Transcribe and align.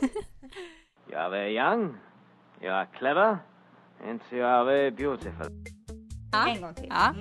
Jag 1.10 1.38
är 1.38 1.48
young, 1.48 1.94
jag 2.60 2.80
är 2.80 2.86
clever, 2.98 3.38
and 4.08 4.20
jag 4.30 4.78
är 4.78 4.90
beautiful. 4.90 5.64
Ja. 6.32 6.48
En 6.48 6.60
gång 6.60 6.74
till. 6.74 6.86
Ja. 6.90 7.14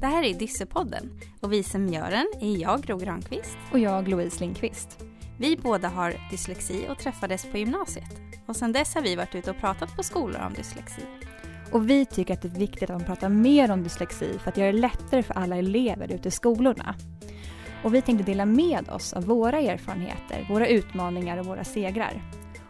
Det 0.00 0.06
här 0.06 0.22
är 0.22 0.34
Dyssepodden 0.34 1.20
och 1.40 1.52
vi 1.52 1.62
som 1.62 1.86
gör 1.86 2.10
den 2.10 2.26
är 2.40 2.62
jag, 2.62 2.82
Gro 2.82 2.96
Granqvist. 2.96 3.58
Och 3.72 3.78
jag, 3.78 4.08
Louise 4.08 4.40
Lindqvist. 4.40 5.04
Vi 5.38 5.56
båda 5.56 5.88
har 5.88 6.14
dyslexi 6.30 6.86
och 6.90 6.98
träffades 6.98 7.50
på 7.50 7.58
gymnasiet. 7.58 8.20
Och 8.46 8.56
sedan 8.56 8.72
dess 8.72 8.94
har 8.94 9.02
vi 9.02 9.16
varit 9.16 9.34
ute 9.34 9.50
och 9.50 9.56
pratat 9.56 9.96
på 9.96 10.02
skolor 10.02 10.40
om 10.46 10.52
dyslexi. 10.54 11.02
Och 11.72 11.90
vi 11.90 12.06
tycker 12.06 12.34
att 12.34 12.42
det 12.42 12.48
är 12.48 12.58
viktigt 12.58 12.90
att 12.90 12.96
man 12.96 13.04
pratar 13.04 13.28
mer 13.28 13.70
om 13.70 13.82
dyslexi 13.82 14.38
för 14.38 14.50
att 14.50 14.56
göra 14.56 14.72
det 14.72 14.78
lättare 14.78 15.22
för 15.22 15.34
alla 15.34 15.56
elever 15.56 16.12
ute 16.12 16.28
i 16.28 16.30
skolorna. 16.30 16.94
Och 17.86 17.94
vi 17.94 18.02
tänkte 18.02 18.24
dela 18.24 18.46
med 18.46 18.90
oss 18.90 19.12
av 19.12 19.24
våra 19.24 19.58
erfarenheter, 19.58 20.46
våra 20.48 20.68
utmaningar 20.68 21.38
och 21.38 21.46
våra 21.46 21.64
segrar. 21.64 22.22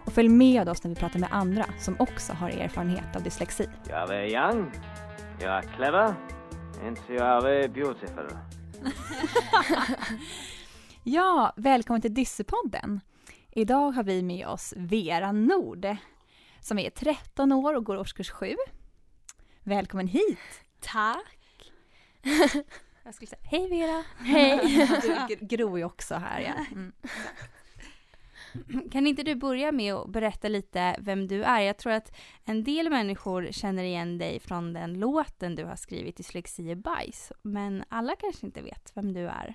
Och 0.04 0.12
följ 0.12 0.28
med 0.28 0.68
oss 0.68 0.84
när 0.84 0.88
vi 0.88 0.94
pratar 0.94 1.18
med 1.18 1.28
andra 1.32 1.66
som 1.78 1.96
också 1.98 2.32
har 2.32 2.50
erfarenhet 2.50 3.16
av 3.16 3.22
dyslexi. 3.22 3.68
Jag 3.88 4.14
är 4.14 4.24
young, 4.24 4.70
jag 5.40 5.54
är 5.54 5.62
clever, 5.62 6.14
and 6.86 6.98
jag 7.08 7.54
är 7.54 7.68
beautiful. 7.68 8.28
Ja, 11.02 11.52
välkommen 11.56 12.02
till 12.02 12.14
Dyssepodden. 12.14 13.00
Idag 13.50 13.90
har 13.90 14.02
vi 14.02 14.22
med 14.22 14.46
oss 14.46 14.74
Vera 14.76 15.32
Nord 15.32 15.86
som 16.60 16.78
är 16.78 16.90
13 16.90 17.52
år 17.52 17.74
och 17.74 17.84
går 17.84 17.96
årskurs 17.96 18.30
7. 18.30 18.56
Välkommen 19.62 20.08
hit! 20.08 20.38
Tack. 20.80 21.72
Jag 23.06 23.14
skulle 23.14 23.28
säga 23.28 23.40
hej 23.42 23.68
Vera! 23.68 24.04
Hej. 24.18 24.88
Du 25.28 25.46
Gro 25.46 25.78
är 25.78 25.84
också 25.84 26.14
här 26.14 26.40
ja. 26.40 26.64
Mm. 26.72 26.92
Kan 28.90 29.06
inte 29.06 29.22
du 29.22 29.34
börja 29.34 29.72
med 29.72 29.94
att 29.94 30.08
berätta 30.08 30.48
lite 30.48 30.96
vem 31.00 31.28
du 31.28 31.44
är? 31.44 31.60
Jag 31.60 31.76
tror 31.76 31.92
att 31.92 32.16
en 32.44 32.64
del 32.64 32.90
människor 32.90 33.48
känner 33.52 33.84
igen 33.84 34.18
dig 34.18 34.40
från 34.40 34.72
den 34.72 34.94
låten 34.94 35.54
du 35.54 35.64
har 35.64 35.76
skrivit, 35.76 36.16
Dyslexi 36.16 36.70
är 36.70 36.74
bajs. 36.74 37.32
Men 37.42 37.84
alla 37.88 38.16
kanske 38.16 38.46
inte 38.46 38.62
vet 38.62 38.92
vem 38.94 39.12
du 39.12 39.28
är. 39.28 39.54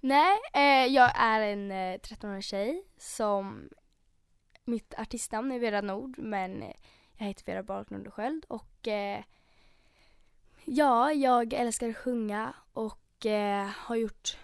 Nej, 0.00 0.38
eh, 0.54 0.86
jag 0.94 1.12
är 1.14 1.40
en 1.40 1.70
eh, 1.70 1.98
13-årig 1.98 2.44
tjej 2.44 2.84
som 2.96 3.68
mitt 4.64 4.94
artistnamn 4.98 5.52
är 5.52 5.58
Vera 5.58 5.80
Nord 5.80 6.18
men 6.18 6.62
eh, 6.62 6.74
jag 7.16 7.26
heter 7.26 7.44
Vera 7.44 7.62
Barklund 7.62 8.12
själv 8.12 8.40
och 8.48 8.88
eh, 8.88 9.24
ja, 10.64 11.12
jag 11.12 11.52
älskar 11.52 11.88
att 11.88 11.96
sjunga 11.96 12.54
och 12.72 13.26
eh, 13.26 13.66
har 13.76 13.96
gjort 13.96 14.36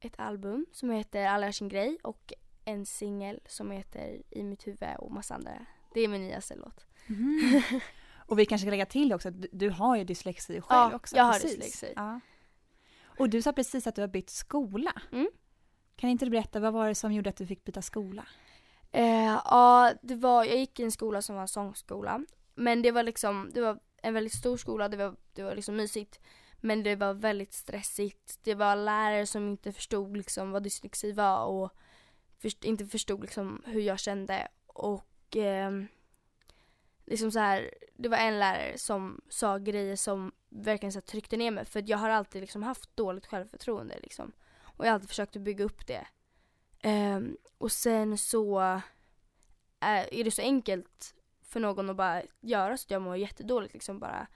ett 0.00 0.20
album 0.20 0.66
som 0.72 0.90
heter 0.90 1.26
Alla 1.26 1.46
gör 1.46 1.52
sin 1.52 1.68
grej 1.68 1.98
och 2.02 2.32
en 2.64 2.86
singel 2.86 3.40
som 3.46 3.70
heter 3.70 4.22
I 4.30 4.42
mitt 4.42 4.66
huvud 4.66 4.96
och 4.98 5.12
massa 5.12 5.34
andra. 5.34 5.66
Det 5.94 6.00
är 6.00 6.08
min 6.08 6.22
nyaste 6.22 6.54
låt. 6.54 6.86
Mm. 7.08 7.62
Och 8.26 8.38
vi 8.38 8.46
kanske 8.46 8.64
ska 8.64 8.70
lägga 8.70 8.86
till 8.86 9.12
också 9.12 9.28
att 9.28 9.34
du, 9.52 9.70
har 9.70 9.96
ju 9.96 10.04
dyslexi 10.04 10.60
själv 10.60 10.90
Ja, 10.90 10.96
också. 10.96 11.16
jag 11.16 11.24
har 11.24 11.32
precis. 11.32 11.50
dyslexi. 11.50 11.92
Ja. 11.96 12.20
Och 13.18 13.28
du 13.28 13.42
sa 13.42 13.52
precis 13.52 13.86
att 13.86 13.94
du 13.94 14.00
har 14.00 14.08
bytt 14.08 14.30
skola. 14.30 14.92
Mm. 15.12 15.28
Kan 15.96 16.10
inte 16.10 16.24
du 16.24 16.30
berätta, 16.30 16.60
vad 16.60 16.72
var 16.72 16.88
det 16.88 16.94
som 16.94 17.12
gjorde 17.12 17.30
att 17.30 17.36
du 17.36 17.46
fick 17.46 17.64
byta 17.64 17.82
skola? 17.82 18.26
Eh, 18.92 19.38
ja, 19.44 19.92
det 20.02 20.14
var, 20.14 20.44
jag 20.44 20.56
gick 20.56 20.80
i 20.80 20.82
en 20.82 20.92
skola 20.92 21.22
som 21.22 21.34
var 21.34 21.42
en 21.42 21.48
sångskola. 21.48 22.24
Men 22.54 22.82
det 22.82 22.90
var 22.90 23.02
liksom, 23.02 23.50
det 23.54 23.60
var 23.60 23.78
en 24.02 24.14
väldigt 24.14 24.34
stor 24.34 24.56
skola, 24.56 24.88
det 24.88 24.96
var, 24.96 25.16
det 25.32 25.42
var 25.42 25.54
liksom 25.54 25.76
mysigt. 25.76 26.20
Men 26.60 26.82
det 26.82 26.96
var 26.96 27.14
väldigt 27.14 27.52
stressigt. 27.52 28.38
Det 28.42 28.54
var 28.54 28.76
lärare 28.76 29.26
som 29.26 29.48
inte 29.50 29.72
förstod 29.72 30.16
liksom 30.16 30.50
vad 30.50 30.62
dyslexi 30.62 31.12
var 31.12 31.44
och 31.44 31.72
först, 32.38 32.64
inte 32.64 32.86
förstod 32.86 33.20
liksom 33.20 33.62
hur 33.66 33.80
jag 33.80 33.98
kände. 33.98 34.48
Och 34.66 35.36
eh, 35.36 35.70
liksom 37.06 37.32
så 37.32 37.38
här, 37.38 37.74
det 37.94 38.08
var 38.08 38.16
en 38.16 38.38
lärare 38.38 38.78
som 38.78 39.20
sa 39.28 39.58
grejer 39.58 39.96
som 39.96 40.32
verkligen 40.48 40.92
så 40.92 40.96
här, 40.96 41.06
tryckte 41.06 41.36
ner 41.36 41.50
mig. 41.50 41.64
För 41.64 41.84
jag 41.86 41.98
har 41.98 42.10
alltid 42.10 42.40
liksom 42.40 42.62
haft 42.62 42.96
dåligt 42.96 43.26
självförtroende 43.26 43.98
liksom. 44.02 44.32
Och 44.60 44.84
jag 44.84 44.90
har 44.90 44.94
alltid 44.94 45.08
försökt 45.08 45.36
att 45.36 45.42
bygga 45.42 45.64
upp 45.64 45.86
det. 45.86 46.06
Eh, 46.88 47.20
och 47.58 47.72
sen 47.72 48.18
så 48.18 48.60
eh, 48.60 48.80
är 49.80 50.24
det 50.24 50.30
så 50.30 50.42
enkelt 50.42 51.14
för 51.52 51.60
någon 51.60 51.90
att 51.90 51.96
bara 51.96 52.22
göra 52.40 52.76
så 52.76 52.86
att 52.86 52.90
jag 52.90 53.02
mår 53.02 53.16
jättedåligt 53.16 53.74
liksom 53.74 53.98
bara 53.98 54.26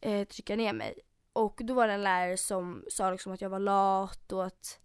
eh, 0.00 0.24
trycka 0.28 0.56
ner 0.56 0.72
mig. 0.72 0.98
Och 1.32 1.60
då 1.64 1.74
var 1.74 1.86
det 1.88 1.94
en 1.94 2.02
lärare 2.02 2.36
som 2.36 2.84
sa 2.90 3.10
liksom 3.10 3.32
att 3.32 3.40
jag 3.40 3.50
var 3.50 3.58
lat 3.58 4.32
och 4.32 4.44
att 4.46 4.80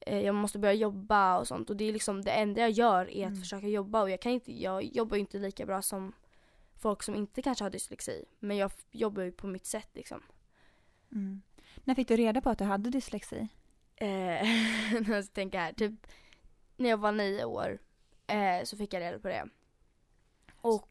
eh, 0.00 0.20
jag 0.20 0.34
måste 0.34 0.58
börja 0.58 0.74
jobba 0.74 1.38
och 1.38 1.48
sånt 1.48 1.70
och 1.70 1.76
det 1.76 1.84
är 1.84 1.92
liksom 1.92 2.22
det 2.22 2.30
enda 2.30 2.60
jag 2.60 2.70
gör 2.70 3.10
är 3.10 3.24
att 3.24 3.30
Mm. 3.30 3.40
försöka 3.40 3.66
jobba 3.68 4.02
och 4.02 4.10
jag 4.10 4.20
kan 4.20 4.32
inte, 4.32 4.52
jag 4.62 4.84
jobbar 4.84 5.16
ju 5.16 5.20
inte 5.20 5.38
lika 5.38 5.66
bra 5.66 5.82
som 5.82 6.12
folk 6.76 7.02
som 7.02 7.14
inte 7.14 7.42
kanske 7.42 7.64
har 7.64 7.70
dyslexi 7.70 8.24
men 8.38 8.56
jag 8.56 8.70
jobbar 8.90 9.22
ju 9.22 9.32
på 9.32 9.46
mitt 9.46 9.66
sätt 9.66 9.88
liksom. 9.92 10.22
Mm. 11.12 11.42
När 11.84 11.94
fick 11.94 12.08
du 12.08 12.16
reda 12.16 12.40
på 12.40 12.50
att 12.50 12.58
du 12.58 12.64
hade 12.64 12.90
dyslexi? 12.90 13.48
Eh, 13.96 14.08
jag 15.08 15.24
ska 15.24 15.34
tänka 15.34 15.60
här, 15.60 15.72
typ 15.72 15.92
när 16.76 16.90
jag 16.90 16.96
var 16.96 17.12
nio 17.12 17.44
år 17.44 17.78
eh, 18.26 18.64
så 18.64 18.76
fick 18.76 18.92
jag 18.94 19.00
reda 19.00 19.18
på 19.18 19.28
det. 19.28 19.48
Och 20.60 20.88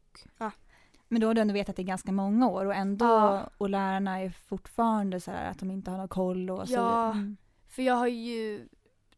Men 1.09 1.21
då 1.21 1.27
har 1.27 1.33
du 1.33 1.41
ändå 1.41 1.53
vetat 1.53 1.75
det 1.75 1.81
i 1.81 1.85
ganska 1.85 2.11
många 2.11 2.47
år 2.47 2.65
och 2.65 2.75
ändå, 2.75 3.05
Ja. 3.05 3.49
och 3.57 3.69
lärarna 3.69 4.19
är 4.19 4.29
fortfarande 4.29 5.19
så 5.19 5.31
här 5.31 5.51
att 5.51 5.59
de 5.59 5.71
inte 5.71 5.91
har 5.91 5.97
någon 5.97 6.07
koll 6.07 6.49
och 6.49 6.67
så. 6.67 6.73
Ja. 6.73 7.11
Mm. 7.11 7.37
För 7.67 7.83
jag 7.83 7.93
har 7.93 8.07
ju, 8.07 8.67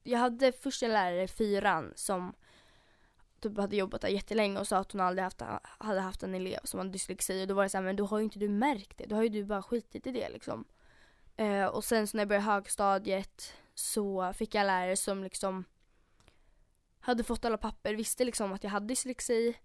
jag 0.04 0.20
hade 0.20 0.52
först 0.52 0.84
en 0.84 0.94
lärare 0.94 1.24
i 1.24 1.28
fyran 1.28 1.94
som 1.96 2.34
typ 3.40 3.58
hade 3.58 3.76
jobbat 3.76 4.02
där 4.02 4.10
jättelänge 4.10 4.60
och 4.60 4.68
sa 4.68 4.78
att 4.78 4.92
hon 4.92 5.02
aldrig 5.02 5.24
haft, 5.24 5.42
hade 5.78 6.00
haft 6.00 6.24
en 6.24 6.36
elev 6.36 6.60
som 6.64 6.78
hade 6.78 6.90
dyslexi 6.92 7.44
och 7.44 7.48
då 7.48 7.54
var 7.54 7.64
det 7.64 7.70
så 7.70 7.78
här, 7.78 7.84
men 7.84 7.96
då 7.96 8.06
har 8.06 8.18
ju 8.18 8.24
inte 8.24 8.40
du 8.40 8.50
märkt 8.50 8.98
det, 8.98 9.06
då 9.06 9.16
har 9.16 9.24
ju 9.24 9.30
du 9.30 9.46
bara 9.46 9.64
skitit 9.64 10.08
i 10.08 10.12
det 10.12 10.30
liksom. 10.30 10.66
Eh, 11.36 11.66
och 11.66 11.84
sen 11.84 12.08
så 12.08 12.18
när 12.18 12.22
jag 12.22 12.28
började 12.28 12.46
högstadiet 12.46 13.54
så 13.74 14.34
fick 14.34 14.56
jag 14.56 14.66
lärare 14.66 14.96
som 14.96 15.24
liksom 15.24 15.64
hade 17.00 17.24
fått 17.24 17.46
alla 17.46 17.58
papper, 17.58 17.94
visste 17.94 18.26
liksom 18.26 18.54
att 18.54 18.64
jag 18.64 18.72
hade 18.72 18.88
dyslexi 18.88 19.56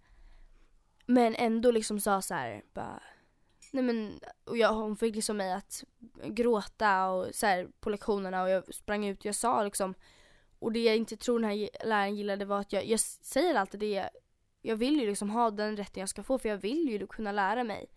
men 1.07 1.35
ändå 1.35 1.71
liksom 1.71 2.01
sa 2.01 2.23
så 2.23 2.35
här, 2.35 2.63
bara 2.75 3.03
Nej 3.73 3.85
men, 3.85 4.21
och 4.45 4.57
jag, 4.57 4.73
hon 4.73 4.97
fick 4.97 5.15
liksom 5.15 5.37
mig 5.37 5.53
att 5.53 5.85
gråta 6.25 7.09
och 7.09 7.35
så 7.35 7.47
här, 7.47 7.69
på 7.81 7.91
lektionerna 7.91 8.43
och 8.43 8.51
jag 8.51 8.75
sprang 8.75 9.07
ut 9.07 9.19
och 9.19 9.27
jag 9.27 9.35
sa 9.35 9.63
liksom 9.63 9.95
och 10.59 10.73
det 10.73 10.85
jag 10.85 10.97
inte 10.97 11.17
tror 11.17 11.41
den 11.41 11.51
här 11.51 11.69
läraren 11.85 12.17
gillade 12.17 12.45
var 12.45 12.61
att 12.61 12.73
jag, 12.73 12.87
jag 12.87 13.01
säger 13.01 13.55
alltid 13.55 13.81
det 13.81 14.11
jag 14.67 14.77
vill 14.77 15.01
ju 15.01 15.07
liksom 15.07 15.31
ha 15.31 15.51
den 15.51 15.77
rätten 15.77 16.01
jag 16.01 16.09
ska 16.09 16.23
få 16.23 16.39
för 16.39 16.49
jag 16.49 16.57
vill 16.57 16.89
ju 16.89 17.07
kunna 17.07 17.33
lära 17.33 17.65
mig. 17.65 17.91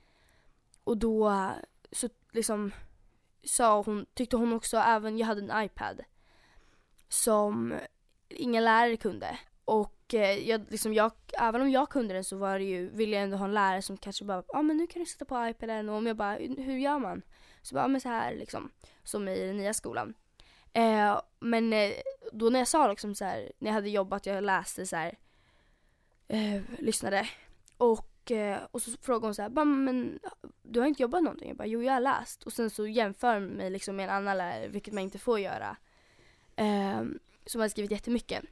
Och 0.83 0.97
då 0.97 1.51
så 1.91 2.09
liksom 2.31 2.71
sa 3.43 3.81
hon, 3.81 4.05
tyckte 4.13 4.37
hon 4.37 4.53
också 4.53 4.77
även, 4.77 5.17
jag 5.17 5.27
hade 5.27 5.53
en 5.53 5.63
iPad 5.63 6.01
som 7.09 7.73
ingen 8.29 8.63
lärare 8.63 8.97
kunde. 8.97 9.39
Och 9.65 9.96
Eh, 10.13 10.49
jag, 10.49 10.61
liksom 10.69 10.93
jag, 10.93 11.11
även 11.39 11.61
om 11.61 11.69
jag 11.71 11.89
kunde 11.89 12.13
den 12.13 12.23
så 12.23 12.37
var 12.37 12.59
det 12.59 12.65
ju, 12.65 12.89
ville 12.89 13.15
jag 13.15 13.23
ändå 13.23 13.37
ha 13.37 13.45
en 13.45 13.53
lärare 13.53 13.81
som 13.81 13.97
kanske 13.97 14.25
bara, 14.25 14.43
ja 14.47 14.59
ah, 14.59 14.61
men 14.61 14.77
nu 14.77 14.87
kan 14.87 14.99
du 14.99 15.05
sätta 15.05 15.25
på 15.25 15.47
iPaden 15.47 15.89
och 15.89 15.95
om 15.95 16.07
jag 16.07 16.17
bara, 16.17 16.33
hur 16.35 16.77
gör 16.77 16.99
man? 16.99 17.21
Så 17.61 17.75
bara, 17.75 17.85
ah, 17.85 17.87
men 17.87 18.01
så 18.01 18.09
här 18.09 18.35
liksom, 18.35 18.71
som 19.03 19.27
i 19.27 19.47
den 19.47 19.57
nya 19.57 19.73
skolan. 19.73 20.13
Eh, 20.73 21.21
men 21.39 21.73
eh, 21.73 21.91
då 22.31 22.49
när 22.49 22.59
jag 22.59 22.67
sa 22.67 22.87
liksom 22.87 23.15
så 23.15 23.25
här, 23.25 23.51
när 23.59 23.69
jag 23.69 23.73
hade 23.73 23.89
jobbat, 23.89 24.25
jag 24.25 24.43
läste 24.43 24.85
så 24.85 24.95
här, 24.95 25.17
eh, 26.27 26.61
lyssnade 26.79 27.29
och, 27.77 28.31
eh, 28.31 28.59
och 28.71 28.81
så 28.81 28.91
frågade 29.01 29.27
hon 29.27 29.35
så 29.35 29.41
här, 29.41 29.49
"Bara, 29.49 29.65
men 29.65 30.19
du 30.63 30.79
har 30.79 30.87
inte 30.87 31.01
jobbat 31.01 31.23
någonting? 31.23 31.47
Jag 31.47 31.57
bara, 31.57 31.67
jo 31.67 31.83
jag 31.83 31.93
har 31.93 31.99
läst. 31.99 32.43
Och 32.43 32.53
sen 32.53 32.69
så 32.69 32.87
jämför 32.87 33.33
hon 33.33 33.45
mig 33.47 33.69
liksom 33.69 33.95
med 33.95 34.03
en 34.03 34.15
annan 34.15 34.37
lärare, 34.37 34.67
vilket 34.67 34.93
man 34.93 35.03
inte 35.03 35.19
får 35.19 35.39
göra. 35.39 35.77
Eh, 36.55 37.01
som 37.45 37.61
hade 37.61 37.69
skrivit 37.69 37.91
jättemycket. 37.91 38.43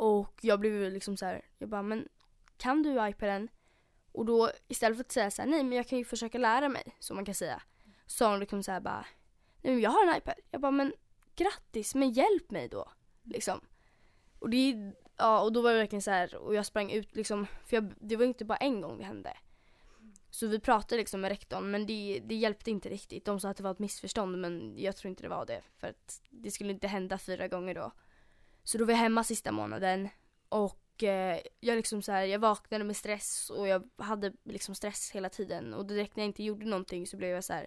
Och 0.00 0.38
jag 0.40 0.60
blev 0.60 0.72
ju 0.72 0.90
liksom 0.90 1.16
så 1.16 1.26
här, 1.26 1.44
jag 1.58 1.68
bara, 1.68 1.82
men 1.82 2.08
kan 2.56 2.82
du 2.82 3.08
iPaden? 3.08 3.48
Och 4.12 4.24
då 4.24 4.50
istället 4.68 4.98
för 4.98 5.04
att 5.04 5.12
säga 5.12 5.30
så 5.30 5.42
här, 5.42 5.48
nej 5.48 5.64
men 5.64 5.76
jag 5.76 5.88
kan 5.88 5.98
ju 5.98 6.04
försöka 6.04 6.38
lära 6.38 6.68
mig, 6.68 6.96
som 6.98 7.16
man 7.16 7.24
kan 7.24 7.34
säga. 7.34 7.62
Sa 8.06 8.30
hon 8.30 8.40
liksom 8.40 8.62
så 8.62 8.72
här 8.72 8.80
bara, 8.80 9.06
nej 9.62 9.72
men 9.72 9.80
jag 9.80 9.90
har 9.90 10.06
en 10.06 10.16
iPad. 10.16 10.34
Jag 10.50 10.60
bara, 10.60 10.70
men 10.70 10.92
grattis, 11.36 11.94
men 11.94 12.10
hjälp 12.10 12.50
mig 12.50 12.68
då. 12.68 12.90
Liksom. 13.22 13.60
Och 14.38 14.50
det 14.50 14.92
ja 15.16 15.40
och 15.40 15.52
då 15.52 15.62
var 15.62 15.72
det 15.72 15.78
verkligen 15.78 16.02
så 16.02 16.10
här, 16.10 16.34
och 16.34 16.54
jag 16.54 16.66
sprang 16.66 16.90
ut 16.90 17.16
liksom, 17.16 17.46
för 17.66 17.76
jag, 17.76 17.94
det 18.00 18.16
var 18.16 18.24
inte 18.24 18.44
bara 18.44 18.58
en 18.58 18.80
gång 18.80 18.98
det 18.98 19.04
hände. 19.04 19.36
Så 20.30 20.46
vi 20.46 20.60
pratade 20.60 20.96
liksom 20.96 21.20
med 21.20 21.28
rektorn 21.28 21.70
men 21.70 21.86
det, 21.86 22.22
det 22.24 22.34
hjälpte 22.34 22.70
inte 22.70 22.88
riktigt. 22.88 23.24
De 23.24 23.40
sa 23.40 23.48
att 23.48 23.56
det 23.56 23.62
var 23.62 23.70
ett 23.70 23.78
missförstånd 23.78 24.38
men 24.38 24.74
jag 24.78 24.96
tror 24.96 25.10
inte 25.10 25.22
det 25.22 25.28
var 25.28 25.46
det. 25.46 25.62
För 25.78 25.86
att 25.86 26.22
det 26.30 26.50
skulle 26.50 26.72
inte 26.72 26.88
hända 26.88 27.18
fyra 27.18 27.48
gånger 27.48 27.74
då. 27.74 27.92
Så 28.70 28.78
då 28.78 28.84
var 28.84 28.92
jag 28.92 28.98
hemma 28.98 29.24
sista 29.24 29.52
månaden 29.52 30.08
och 30.48 31.02
eh, 31.02 31.40
jag 31.60 31.76
liksom 31.76 32.02
så 32.02 32.12
här, 32.12 32.24
jag 32.24 32.38
vaknade 32.38 32.84
med 32.84 32.96
stress 32.96 33.50
och 33.50 33.68
jag 33.68 33.90
hade 33.96 34.32
liksom 34.44 34.74
stress 34.74 35.10
hela 35.10 35.28
tiden. 35.28 35.74
Och 35.74 35.86
direkt 35.86 36.16
när 36.16 36.22
jag 36.22 36.28
inte 36.28 36.42
gjorde 36.42 36.66
någonting 36.66 37.06
så 37.06 37.16
blev 37.16 37.30
jag 37.30 37.44
så 37.44 37.52
här 37.52 37.66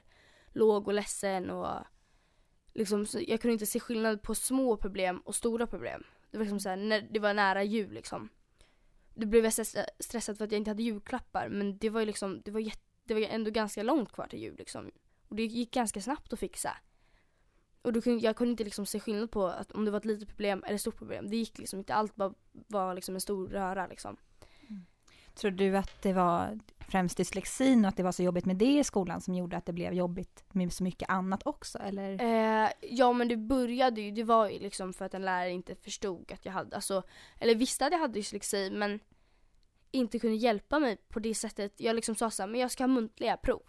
låg 0.51 0.87
och 0.87 0.93
ledsen 0.93 1.49
och 1.49 1.83
liksom, 2.73 3.05
jag 3.27 3.41
kunde 3.41 3.53
inte 3.53 3.65
se 3.65 3.79
skillnad 3.79 4.21
på 4.21 4.35
små 4.35 4.77
problem 4.77 5.19
och 5.19 5.35
stora 5.35 5.67
problem. 5.67 6.03
Det 6.31 6.37
var 6.37 6.45
liksom 6.45 6.59
så 6.59 6.69
här, 6.69 6.75
när 6.75 7.01
det 7.01 7.19
var 7.19 7.33
nära 7.33 7.63
jul 7.63 7.93
liksom. 7.93 8.29
Då 9.13 9.27
blev 9.27 9.43
jag 9.43 9.53
stressad 9.99 10.37
för 10.37 10.45
att 10.45 10.51
jag 10.51 10.59
inte 10.59 10.71
hade 10.71 10.83
julklappar 10.83 11.49
men 11.49 11.77
det 11.77 11.89
var 11.89 11.99
ju 11.99 12.05
liksom, 12.05 12.41
det 12.45 12.51
var, 12.51 12.59
jätte, 12.59 12.83
det 13.03 13.13
var 13.13 13.21
ändå 13.21 13.51
ganska 13.51 13.83
långt 13.83 14.11
kvar 14.11 14.27
till 14.27 14.39
jul 14.39 14.55
liksom. 14.57 14.91
Och 15.27 15.35
det 15.35 15.43
gick 15.43 15.73
ganska 15.73 16.01
snabbt 16.01 16.33
att 16.33 16.39
fixa. 16.39 16.77
Och 17.83 17.93
då 17.93 18.01
kunde, 18.01 18.23
jag 18.23 18.35
kunde 18.35 18.51
inte 18.51 18.63
liksom 18.63 18.85
se 18.85 18.99
skillnad 18.99 19.31
på 19.31 19.47
att 19.47 19.71
om 19.71 19.85
det 19.85 19.91
var 19.91 19.97
ett 19.97 20.05
litet 20.05 20.27
problem 20.27 20.63
eller 20.63 20.75
ett 20.75 20.81
stort 20.81 20.97
problem. 20.97 21.29
Det 21.29 21.35
gick 21.35 21.57
liksom 21.57 21.79
inte, 21.79 21.93
allt 21.93 22.15
bara 22.15 22.33
var 22.67 22.93
liksom 22.93 23.15
en 23.15 23.21
stor 23.21 23.47
röra 23.47 23.87
liksom. 23.87 24.17
Tror 25.35 25.51
du 25.51 25.77
att 25.77 26.01
det 26.01 26.13
var 26.13 26.59
främst 26.79 27.17
dyslexin 27.17 27.85
och 27.85 27.89
att 27.89 27.97
det 27.97 28.03
var 28.03 28.11
så 28.11 28.23
jobbigt 28.23 28.45
med 28.45 28.55
det 28.55 28.79
i 28.79 28.83
skolan 28.83 29.21
som 29.21 29.33
gjorde 29.33 29.57
att 29.57 29.65
det 29.65 29.73
blev 29.73 29.93
jobbigt 29.93 30.43
med 30.51 30.73
så 30.73 30.83
mycket 30.83 31.09
annat 31.09 31.47
också? 31.47 31.77
Eller? 31.77 32.21
Eh, 32.21 32.69
ja 32.81 33.13
men 33.13 33.27
det 33.27 33.37
började 33.37 34.01
ju, 34.01 34.11
det 34.11 34.23
var 34.23 34.49
ju 34.49 34.59
liksom 34.59 34.93
för 34.93 35.05
att 35.05 35.13
en 35.13 35.25
lärare 35.25 35.51
inte 35.51 35.75
förstod 35.75 36.31
att 36.31 36.45
jag 36.45 36.53
hade, 36.53 36.75
alltså, 36.75 37.03
eller 37.39 37.55
visste 37.55 37.85
att 37.85 37.91
jag 37.91 37.99
hade 37.99 38.13
dyslexi 38.13 38.71
men 38.71 38.99
inte 39.91 40.19
kunde 40.19 40.35
hjälpa 40.35 40.79
mig 40.79 40.97
på 41.09 41.19
det 41.19 41.35
sättet. 41.35 41.73
Jag 41.77 41.95
liksom 41.95 42.15
sa 42.15 42.29
såhär, 42.29 42.47
men 42.47 42.61
jag 42.61 42.71
ska 42.71 42.83
ha 42.83 42.87
muntliga 42.87 43.37
prov. 43.37 43.63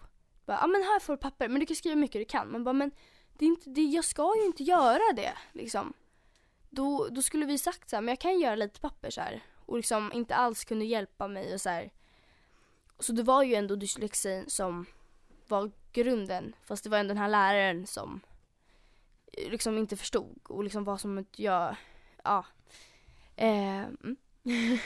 Ja 0.47 0.59
ah, 0.63 0.67
men 0.67 0.83
här 0.83 1.01
får 1.01 1.13
du 1.13 1.17
papper, 1.17 1.49
men 1.49 1.61
du 1.61 1.67
kan 1.67 1.77
skriva 1.77 1.95
hur 1.95 2.01
mycket 2.01 2.21
du 2.21 2.25
kan. 2.25 2.53
Man 2.53 2.65
bara, 2.65 2.73
men 2.73 2.91
det 3.39 3.45
är 3.45 3.49
inte, 3.49 3.71
det, 3.71 3.83
jag 3.83 4.05
ska 4.05 4.37
ju 4.37 4.47
inte 4.47 4.63
göra 4.63 5.13
det 5.17 5.33
liksom. 5.53 5.93
Då, 6.71 7.09
då 7.09 7.23
skulle 7.23 7.47
vi 7.47 7.59
sagt 7.59 7.91
så 7.91 7.97
här, 7.97 8.01
men 8.01 8.13
jag 8.13 8.21
kan 8.21 8.41
göra 8.41 8.55
lite 8.55 8.81
papper 8.81 9.11
så 9.11 9.21
här. 9.21 9.43
Och 9.67 9.77
liksom 9.77 10.13
inte 10.13 10.35
alls 10.35 10.65
kunde 10.65 10.85
hjälpa 10.85 11.29
mig 11.29 11.55
och 11.55 11.61
så 11.61 11.69
här. 11.69 11.91
Så 12.99 13.13
det 13.13 13.23
var 13.23 13.43
ju 13.43 13.55
ändå 13.55 13.77
dyslexin 13.77 14.45
som 14.51 14.87
var 15.49 15.71
grunden. 15.93 16.57
Fast 16.65 16.85
det 16.85 16.91
var 16.91 16.99
ändå 16.99 17.09
den 17.09 17.23
här 17.23 17.29
läraren 17.29 17.87
som 17.87 18.21
eh, 19.33 19.51
liksom 19.51 19.79
inte 19.79 19.97
förstod 19.97 20.39
och 20.49 20.65
liksom 20.65 20.85
vad 20.85 21.01
som 21.01 21.19
att 21.19 21.39
jag, 21.39 21.77
ja. 22.25 22.47
Eh, 23.37 23.79
mm. 23.79 24.17
Det, 24.43 24.81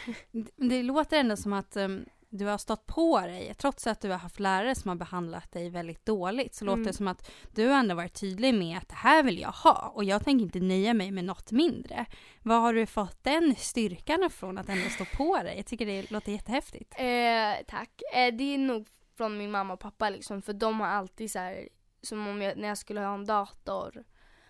det 0.57 0.83
låter 0.83 1.21
ändå 1.21 1.37
som 1.37 1.53
att 1.53 1.77
um, 1.77 2.05
du 2.31 2.45
har 2.45 2.59
stått 2.59 2.87
på 2.87 3.21
dig, 3.21 3.55
trots 3.55 3.87
att 3.87 4.01
du 4.01 4.11
har 4.11 4.19
haft 4.19 4.41
lärare 4.41 4.75
som 4.75 4.89
har 4.89 4.97
behandlat 4.97 5.53
dig 5.53 5.71
väldigt 5.71 6.07
dåligt, 6.07 6.55
så 6.55 6.65
låter 6.65 6.77
Mm. 6.77 6.87
det 6.87 6.93
som 6.93 7.09
att 7.09 7.31
du 7.55 7.73
ändå 7.73 7.95
varit 7.95 8.21
tydlig 8.21 8.55
med 8.55 8.79
att 8.79 8.89
det 8.89 8.95
här 8.95 9.23
vill 9.23 9.39
jag 9.41 9.51
ha 9.53 9.93
och 9.95 10.05
jag 10.05 10.25
tänker 10.25 10.45
inte 10.45 10.61
nöja 10.61 10.95
mig 10.95 11.11
med 11.11 11.25
något 11.25 11.53
mindre. 11.53 12.07
Var 12.43 12.59
har 12.61 12.75
du 12.75 12.87
fått 12.87 13.25
den 13.25 13.55
styrkan 13.57 14.23
ifrån 14.25 14.59
att 14.59 14.69
ändå 14.69 14.91
stå 14.91 15.05
på 15.05 15.37
dig? 15.43 15.57
Jag 15.57 15.67
tycker 15.67 15.87
det 15.87 16.11
låter 16.11 16.33
jättehäftigt. 16.33 16.95
Eh, 16.99 17.65
tack. 17.67 18.03
Eh, 18.15 18.35
det 18.35 18.55
är 18.55 18.59
nog 18.59 18.87
från 19.17 19.39
min 19.39 19.51
mamma 19.51 19.73
och 19.75 19.81
pappa 19.81 20.11
liksom, 20.11 20.43
för 20.43 20.53
de 20.53 20.81
har 20.81 20.87
alltid 20.87 21.31
så 21.31 21.39
här, 21.39 21.69
som 22.03 22.27
om 22.27 22.43
jag, 22.43 22.57
när 22.59 22.69
jag 22.69 22.79
skulle 22.79 23.01
ha 23.01 23.15
en 23.15 23.27
dator, 23.27 24.05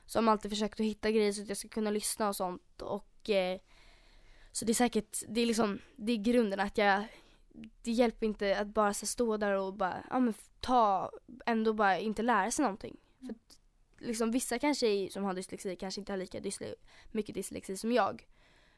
så 0.06 0.18
har 0.18 0.22
de 0.22 0.28
alltid 0.28 0.50
försökt 0.50 0.80
att 0.80 0.86
hitta 0.86 1.10
grejer 1.10 1.32
så 1.32 1.42
att 1.42 1.48
jag 1.48 1.56
ska 1.58 1.68
kunna 1.68 1.90
lyssna 1.90 2.28
och 2.28 2.36
sånt 2.36 2.82
och 2.82 3.30
eh, 3.30 3.58
så 4.52 4.64
det 4.64 4.72
är 4.72 4.74
säkert, 4.74 5.18
det 5.28 5.40
är 5.40 5.46
liksom, 5.46 5.78
det 5.96 6.12
är 6.12 6.16
grunden 6.16 6.60
att 6.60 6.78
jag, 6.78 7.04
det 7.82 7.90
hjälper 7.90 8.26
inte 8.26 8.58
att 8.58 8.68
bara 8.68 8.94
så 8.94 9.06
stå 9.06 9.36
där 9.36 9.52
och 9.52 9.74
bara, 9.74 10.04
ja 10.10 10.18
men 10.18 10.34
ta, 10.60 11.10
ändå 11.46 11.72
bara 11.72 11.98
inte 11.98 12.22
lära 12.22 12.50
sig 12.50 12.62
någonting. 12.62 12.96
För 13.20 13.30
att, 13.30 13.58
liksom 13.98 14.30
vissa 14.30 14.58
kanske 14.58 15.08
som 15.10 15.24
har 15.24 15.34
dyslexi 15.34 15.76
kanske 15.76 16.00
inte 16.00 16.12
har 16.12 16.16
lika 16.16 16.40
dysle, 16.40 16.74
mycket 17.12 17.34
dyslexi 17.34 17.76
som 17.76 17.92
jag. 17.92 18.26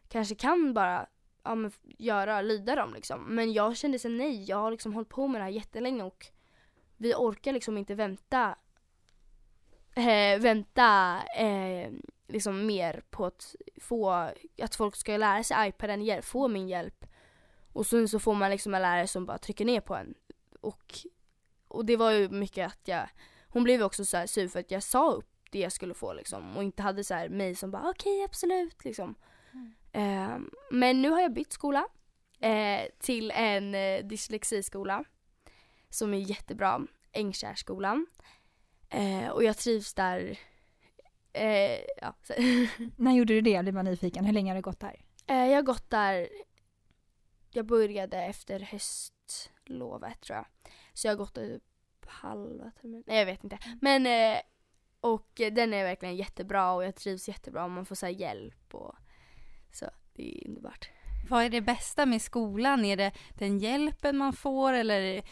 Kanske 0.09 0.35
kan 0.35 0.75
bara 0.75 1.06
ja, 1.43 1.55
men, 1.55 1.73
göra, 1.82 2.41
lyda 2.41 2.75
dem 2.75 2.94
liksom. 2.94 3.35
Men 3.35 3.53
jag 3.53 3.77
kände 3.77 3.99
så 3.99 4.09
nej, 4.09 4.44
jag 4.44 4.56
har 4.56 4.71
liksom 4.71 4.94
hållit 4.94 5.09
på 5.09 5.29
med 5.29 5.41
det 5.41 5.44
här 5.44 5.50
jättelänge 5.50 6.03
och 6.03 6.26
vi 6.97 7.15
orkar 7.15 7.53
liksom 7.53 7.79
inte 7.79 7.94
vänta 7.94 8.56
eh, 9.94 10.41
vänta 10.41 11.21
eh, 11.38 11.91
liksom 12.29 12.67
mer 12.67 13.03
på 13.11 13.26
att 13.26 13.55
få, 13.81 14.31
att 14.62 14.75
folk 14.75 14.97
ska 14.97 15.17
lära 15.17 15.44
sig 15.44 15.69
iPaden, 15.69 16.23
få 16.23 16.49
min 16.49 16.69
hjälp. 16.69 17.05
Och 17.73 17.87
sen 17.87 18.09
så 18.09 18.19
får 18.19 18.35
man 18.35 18.51
liksom 18.51 18.75
en 18.75 18.83
lärare 18.83 19.07
som 19.07 19.27
bara 19.27 19.39
trycker 19.39 19.65
ner 19.65 19.81
på 19.81 19.95
en. 19.95 20.15
Och, 20.61 20.95
och 21.69 21.85
det 21.85 21.97
var 21.97 22.11
ju 22.11 22.29
mycket 22.29 22.67
att 22.67 22.89
jag, 22.89 23.09
hon 23.49 23.65
blev 23.65 23.83
också 23.83 24.05
så 24.05 24.17
här 24.17 24.27
sur 24.27 24.49
för 24.49 24.61
att 24.61 24.71
jag 24.71 24.83
sa 24.83 25.13
upp 25.13 25.27
det 25.51 25.59
jag 25.59 25.73
skulle 25.73 25.95
få 25.95 26.13
liksom 26.13 26.57
och 26.57 26.63
inte 26.63 26.83
hade 26.83 27.05
så 27.05 27.15
här 27.15 27.29
mig 27.29 27.55
som 27.55 27.71
bara 27.71 27.91
okej 27.91 28.25
absolut 28.25 28.85
liksom. 28.85 29.15
Eh, 29.93 30.39
men 30.71 31.03
nu 31.03 31.11
har 31.11 31.21
jag 31.21 31.33
bytt 31.33 31.53
skola 31.53 31.87
eh, 32.41 32.81
till 32.99 33.31
en 33.31 33.75
eh, 33.75 34.07
dyslexiskola 34.07 35.05
som 35.89 36.15
är 36.15 36.19
jättebra, 36.19 36.87
Ängkärrskolan. 37.13 38.07
Eh, 38.89 39.29
och 39.29 39.45
jag 39.45 39.57
trivs 39.57 39.95
där. 39.95 40.39
Eh, 41.33 41.79
ja. 42.01 42.15
När 42.97 43.13
gjorde 43.13 43.35
du 43.35 43.41
det? 43.41 43.51
Jag 43.51 43.65
blir 43.65 43.73
bara 43.73 43.83
nyfiken. 43.83 44.25
Hur 44.25 44.33
länge 44.33 44.51
har 44.51 44.57
du 44.57 44.63
gått 44.63 44.81
där? 44.81 45.01
eh, 45.27 45.47
jag 45.47 45.55
har 45.55 45.63
gått 45.63 45.91
där, 45.91 46.29
jag 47.50 47.67
började 47.67 48.23
efter 48.23 48.61
höstlovet 48.61 50.20
tror 50.20 50.37
jag. 50.37 50.47
Så 50.93 51.06
jag 51.06 51.12
har 51.12 51.19
gått 51.19 51.35
typ 51.35 51.62
halva 52.06 52.70
terminen, 52.81 53.05
nej 53.06 53.19
jag 53.19 53.26
vet 53.26 53.44
inte. 53.44 53.58
Men 53.81 54.06
eh, 54.06 54.41
och 55.00 55.29
den 55.35 55.75
är 55.75 55.85
verkligen 55.85 56.17
jättebra 56.17 56.73
och 56.73 56.85
jag 56.85 56.94
trivs 56.94 57.29
jättebra 57.29 57.64
och 57.64 57.70
man 57.70 57.87
får 57.87 57.94
så 57.94 58.08
hjälp 58.08 58.75
och 58.75 58.94
så 59.73 59.87
det 60.12 60.38
är 60.38 60.49
underbart. 60.49 60.91
Vad 61.29 61.44
är 61.44 61.50
det 61.50 61.61
bästa 61.61 62.06
med 62.06 62.23
skolan? 62.23 62.85
Är 62.85 62.97
det 62.97 63.12
den 63.38 63.58
hjälpen 63.58 64.17
man 64.17 64.32
får 64.32 64.73
eller 64.73 65.23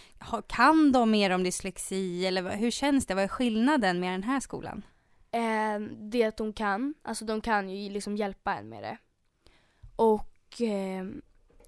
kan 0.47 0.93
de 0.93 1.11
mer 1.11 1.31
om 1.31 1.45
dyslexi 1.45 2.27
eller 2.27 2.57
hur 2.57 2.71
känns 2.71 3.07
det? 3.07 3.15
Vad 3.15 3.25
är 3.25 3.29
skillnaden 3.29 4.01
med 4.01 4.13
den 4.13 4.23
här 4.23 4.41
skolan? 4.41 4.83
Eh, 5.31 5.81
det 5.97 6.25
att 6.25 6.37
de 6.37 6.53
kan, 6.53 6.95
alltså 7.03 7.25
de 7.25 7.41
kan 7.41 7.71
ju 7.71 7.91
liksom 7.91 8.17
hjälpa 8.17 8.55
en 8.55 8.69
med 8.69 8.83
det. 8.83 8.99
Och 9.97 10.61
eh, 10.63 11.07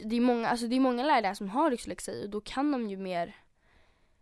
det, 0.04 0.16
är 0.16 0.20
många, 0.20 0.48
alltså 0.48 0.66
det 0.66 0.76
är 0.76 0.80
många 0.80 1.02
lärare 1.02 1.34
som 1.34 1.48
har 1.48 1.70
dyslexi 1.70 2.24
och 2.24 2.30
då 2.30 2.40
kan 2.40 2.72
de 2.72 2.90
ju 2.90 2.96
mer, 2.96 3.36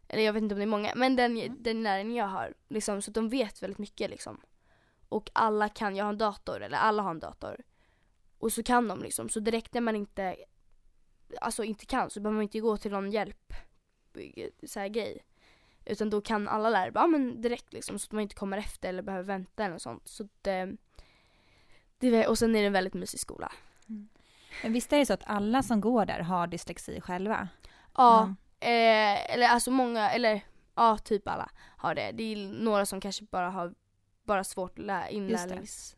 eller 0.09 0.23
jag 0.23 0.33
vet 0.33 0.43
inte 0.43 0.55
om 0.55 0.59
det 0.59 0.65
är 0.65 0.67
många, 0.67 0.93
men 0.97 1.17
den, 1.17 1.57
den 1.63 1.83
läraren 1.83 2.15
jag 2.15 2.27
har, 2.27 2.55
liksom, 2.69 3.03
så 3.03 3.11
de 3.11 3.29
vet 3.29 3.63
väldigt 3.63 3.79
mycket 3.79 4.11
liksom. 4.11 4.41
Och 5.09 5.31
alla 5.33 5.69
kan, 5.69 5.97
jag 5.97 6.05
har 6.05 6.13
en 6.13 6.19
dator, 6.19 6.63
eller 6.63 6.79
alla 6.79 7.03
har 7.03 7.11
en 7.11 7.19
dator. 7.19 7.65
Och 8.39 8.53
så 8.53 8.63
kan 8.63 8.89
de 8.89 9.03
liksom, 9.03 9.29
så 9.29 9.41
direkt 9.41 9.75
när 9.75 9.81
man 9.81 9.97
inte, 9.97 10.37
alltså 11.41 11.65
inte 11.65 11.87
kan 11.87 12.11
så 12.11 12.21
behöver 12.21 12.37
man 12.37 12.43
inte 12.43 12.61
gå 12.61 12.77
till 12.77 12.93
någon 12.93 13.11
hjälp, 13.11 13.53
så 14.67 14.81
här 14.81 14.89
grej. 14.89 15.25
Utan 15.85 16.11
då 16.11 16.21
kan 16.21 16.49
alla 16.49 16.71
lärare 16.71 16.93
bara, 16.93 17.07
men 17.07 17.41
direkt 17.41 17.73
liksom 17.73 17.99
så 17.99 18.07
att 18.07 18.13
man 18.13 18.23
inte 18.23 18.35
kommer 18.35 18.59
efter 18.59 18.89
eller 18.89 19.03
behöver 19.03 19.25
vänta 19.25 19.65
eller 19.65 19.73
något 19.73 19.83
sånt. 19.83 20.09
Så 20.09 20.29
det, 20.43 20.77
det 21.99 22.07
är, 22.07 22.29
och 22.29 22.39
sen 22.39 22.57
är 22.57 22.61
det 22.61 22.67
en 22.67 22.73
väldigt 22.73 22.95
mysig 22.95 23.21
skola. 23.21 23.53
Men 24.63 24.73
visst 24.73 24.93
är 24.93 24.99
det 24.99 25.07
så 25.07 25.13
att 25.13 25.27
alla 25.27 25.63
som 25.63 25.81
går 25.81 26.07
där 26.07 26.21
har 26.21 26.47
dyslexi 26.47 27.01
själva? 27.01 27.49
Ja, 27.97 28.35
eh, 28.61 29.35
eller 29.35 29.49
alltså 29.49 29.71
många, 29.71 30.11
eller 30.11 30.41
ja 30.75 30.99
typ 30.99 31.29
alla 31.29 31.51
har 31.77 31.95
det. 31.95 32.13
Det 32.13 32.23
är 32.23 32.37
några 32.63 32.87
som 32.87 33.01
kanske 33.01 33.25
bara 33.25 33.51
har 33.51 33.75
bara 34.25 34.45
svårt 34.45 34.79
att 34.79 35.11
inlärnings... 35.11 35.95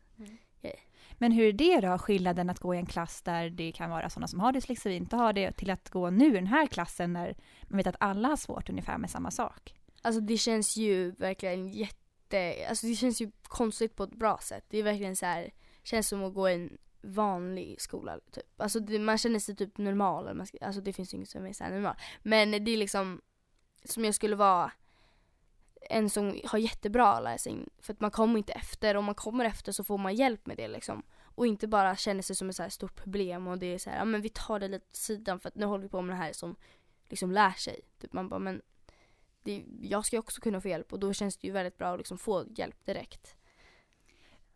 Men 1.22 1.32
hur 1.32 1.44
är 1.44 1.52
det 1.52 1.80
då, 1.80 1.98
skillnaden 1.98 2.50
att 2.50 2.58
gå 2.58 2.74
i 2.74 2.78
en 2.78 2.86
klass 2.86 3.22
där 3.22 3.50
det 3.50 3.72
kan 3.72 3.90
vara 3.90 4.10
sådana 4.10 4.28
som 4.28 4.40
har 4.40 4.52
dyslexi 4.52 4.88
och 4.88 4.92
inte 4.92 5.16
har 5.16 5.32
det, 5.32 5.52
till 5.52 5.70
att 5.70 5.90
gå 5.90 6.10
nu 6.10 6.26
i 6.26 6.30
den 6.30 6.46
här 6.46 6.66
klassen 6.66 7.12
när 7.12 7.36
man 7.62 7.76
vet 7.76 7.86
att 7.86 7.96
alla 8.00 8.28
har 8.28 8.36
svårt 8.36 8.70
ungefär 8.70 8.98
med 8.98 9.10
samma 9.10 9.30
sak? 9.30 9.74
Alltså 10.02 10.20
det 10.20 10.36
känns 10.36 10.76
ju 10.76 11.10
verkligen 11.10 11.68
jätte, 11.68 12.66
alltså 12.68 12.86
det 12.86 12.94
känns 12.94 13.22
ju 13.22 13.30
konstigt 13.42 13.96
på 13.96 14.02
ett 14.02 14.14
bra 14.14 14.38
sätt. 14.42 14.64
Det 14.68 14.78
är 14.78 14.82
verkligen 14.82 15.16
så 15.16 15.26
här, 15.26 15.50
känns 15.82 16.08
som 16.08 16.24
att 16.24 16.34
gå 16.34 16.50
i 16.50 16.54
en 16.54 16.78
vanlig 17.02 17.80
skola 17.80 18.20
typ. 18.30 18.60
Alltså 18.60 18.80
det, 18.80 18.98
man 18.98 19.18
känner 19.18 19.38
sig 19.38 19.56
typ 19.56 19.78
normal, 19.78 20.34
man 20.34 20.46
ska, 20.46 20.58
alltså 20.60 20.80
det 20.80 20.92
finns 20.92 21.14
ju 21.14 21.16
inget 21.16 21.28
som 21.28 21.46
är 21.46 21.52
såhär 21.52 21.70
normal. 21.70 21.96
Men 22.22 22.64
det 22.64 22.70
är 22.70 22.76
liksom 22.76 23.20
som 23.84 24.04
jag 24.04 24.14
skulle 24.14 24.36
vara 24.36 24.72
en 25.80 26.10
som 26.10 26.40
har 26.44 26.58
jättebra 26.58 27.20
läsning. 27.20 27.68
För 27.78 27.92
att 27.92 28.00
man 28.00 28.10
kommer 28.10 28.38
inte 28.38 28.52
efter, 28.52 28.94
om 28.94 29.04
man 29.04 29.14
kommer 29.14 29.44
efter 29.44 29.72
så 29.72 29.84
får 29.84 29.98
man 29.98 30.14
hjälp 30.14 30.46
med 30.46 30.56
det 30.56 30.68
liksom. 30.68 31.02
Och 31.34 31.46
inte 31.46 31.68
bara 31.68 31.96
känner 31.96 32.22
sig 32.22 32.36
som 32.36 32.48
ett 32.48 32.56
så 32.56 32.62
här 32.62 32.70
stort 32.70 32.96
problem 32.96 33.46
och 33.46 33.58
det 33.58 33.66
är 33.66 33.78
så 33.78 33.90
här, 33.90 33.98
ja 33.98 34.04
men 34.04 34.22
vi 34.22 34.28
tar 34.28 34.60
det 34.60 34.68
lite 34.68 34.86
åt 34.86 34.96
sidan 34.96 35.40
för 35.40 35.48
att 35.48 35.54
nu 35.54 35.66
håller 35.66 35.82
vi 35.82 35.88
på 35.88 36.02
med 36.02 36.16
det 36.16 36.22
här 36.22 36.32
som 36.32 36.56
liksom 37.08 37.32
lär 37.32 37.50
sig. 37.50 37.80
Typ 38.00 38.12
man 38.12 38.28
bara, 38.28 38.40
men 38.40 38.62
det, 39.42 39.64
jag 39.80 40.06
ska 40.06 40.16
ju 40.16 40.20
också 40.20 40.40
kunna 40.40 40.60
få 40.60 40.68
hjälp 40.68 40.92
och 40.92 41.00
då 41.00 41.12
känns 41.12 41.36
det 41.36 41.46
ju 41.46 41.52
väldigt 41.52 41.78
bra 41.78 41.92
att 41.92 41.98
liksom 41.98 42.18
få 42.18 42.44
hjälp 42.56 42.86
direkt. 42.86 43.36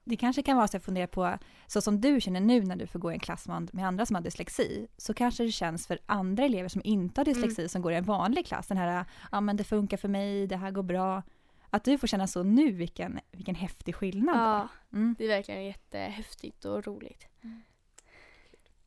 Det 0.06 0.16
kanske 0.16 0.42
kan 0.42 0.56
vara 0.56 0.68
så 0.68 0.76
att 0.76 0.84
fundera 0.84 1.06
på, 1.06 1.38
så 1.66 1.80
som 1.80 2.00
du 2.00 2.20
känner 2.20 2.40
nu 2.40 2.62
när 2.62 2.76
du 2.76 2.86
får 2.86 2.98
gå 2.98 3.10
i 3.10 3.14
en 3.14 3.20
klass 3.20 3.46
med 3.72 3.86
andra 3.86 4.06
som 4.06 4.14
har 4.14 4.22
dyslexi, 4.22 4.86
så 4.96 5.14
kanske 5.14 5.44
det 5.44 5.52
känns 5.52 5.86
för 5.86 5.98
andra 6.06 6.44
elever 6.44 6.68
som 6.68 6.82
inte 6.84 7.20
har 7.20 7.24
dyslexi 7.24 7.68
som 7.68 7.82
går 7.82 7.92
i 7.92 7.96
en 7.96 8.04
vanlig 8.04 8.46
klass, 8.46 8.66
den 8.66 8.76
här, 8.76 9.04
ja 9.32 9.40
men 9.40 9.56
det 9.56 9.64
funkar 9.64 9.96
för 9.96 10.08
mig, 10.08 10.46
det 10.46 10.56
här 10.56 10.70
går 10.70 10.82
bra. 10.82 11.22
Att 11.70 11.84
du 11.84 11.98
får 11.98 12.06
känna 12.06 12.26
så 12.26 12.42
nu, 12.42 12.72
vilken, 12.72 13.20
vilken 13.32 13.54
häftig 13.54 13.94
skillnad. 13.94 14.36
Ja, 14.36 14.68
Mm. 14.92 15.14
det 15.18 15.24
är 15.24 15.28
verkligen 15.28 15.64
jättehäftigt 15.64 16.64
och 16.64 16.86
roligt. 16.86 17.26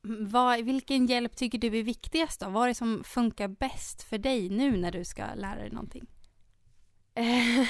Mm, 0.03 0.29
Vad, 0.29 0.65
vilken 0.65 1.05
hjälp 1.05 1.35
tycker 1.35 1.57
du 1.57 1.67
är 1.79 1.83
viktigast 1.83 2.39
då? 2.39 2.49
Vad 2.49 2.63
är 2.63 2.67
det 2.67 2.75
som 2.75 3.03
funkar 3.03 3.47
bäst 3.47 4.03
för 4.03 4.17
dig 4.17 4.49
nu 4.49 4.77
när 4.77 4.91
du 4.91 5.05
ska 5.05 5.25
lära 5.35 5.55
dig 5.59 5.69
någonting? 5.69 6.05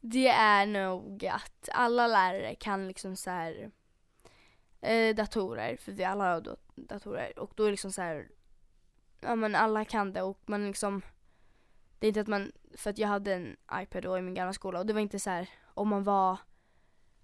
det 0.00 0.28
är 0.28 0.66
nog 0.66 1.26
att 1.26 1.68
alla 1.72 2.06
lärare 2.06 2.54
kan 2.54 2.88
liksom 2.88 3.16
så 3.16 3.30
här 3.30 3.70
eh, 4.80 5.14
datorer, 5.14 5.76
för 5.76 5.92
vi 5.92 6.04
alla 6.04 6.24
har 6.24 6.56
datorer. 6.76 7.38
Och 7.38 7.52
då 7.54 7.62
är 7.62 7.66
det 7.66 7.70
liksom 7.70 7.92
så 7.92 8.02
här, 8.02 8.28
ja 9.20 9.34
men 9.34 9.54
alla 9.54 9.84
kan 9.84 10.12
det 10.12 10.22
och 10.22 10.40
man 10.46 10.66
liksom, 10.66 11.02
det 11.98 12.06
är 12.06 12.08
inte 12.08 12.20
att 12.20 12.26
man, 12.26 12.52
för 12.76 12.90
att 12.90 12.98
jag 12.98 13.08
hade 13.08 13.34
en 13.34 13.56
iPad 13.72 14.02
då 14.02 14.18
i 14.18 14.22
min 14.22 14.34
gamla 14.34 14.52
skola 14.52 14.78
och 14.78 14.86
det 14.86 14.92
var 14.92 15.00
inte 15.00 15.18
så 15.18 15.30
här 15.30 15.48
om 15.74 15.88
man 15.88 16.04
var, 16.04 16.38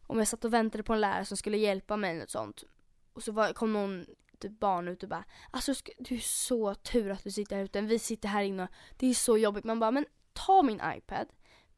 om 0.06 0.18
jag 0.18 0.28
satt 0.28 0.44
och 0.44 0.52
väntade 0.52 0.84
på 0.84 0.92
en 0.92 1.00
lärare 1.00 1.24
som 1.24 1.36
skulle 1.36 1.56
hjälpa 1.56 1.96
mig 1.96 2.10
eller 2.10 2.26
sånt. 2.26 2.64
Och 3.12 3.22
så 3.22 3.32
var, 3.32 3.52
kom 3.52 3.72
någon 3.72 4.06
typ 4.38 4.60
barn 4.60 4.88
ut 4.88 5.02
och 5.02 5.08
bara, 5.08 5.24
alltså 5.50 5.74
du 5.98 6.14
är 6.14 6.20
så 6.20 6.74
tur 6.74 7.10
att 7.10 7.24
du 7.24 7.30
sitter 7.30 7.56
här 7.56 7.64
ute, 7.64 7.80
vi 7.80 7.98
sitter 7.98 8.28
här 8.28 8.42
inne 8.42 8.62
och 8.62 8.68
det 8.96 9.06
är 9.06 9.14
så 9.14 9.38
jobbigt. 9.38 9.64
Man 9.64 9.80
bara, 9.80 9.90
men 9.90 10.06
ta 10.32 10.62
min 10.62 10.80
iPad, 10.84 11.26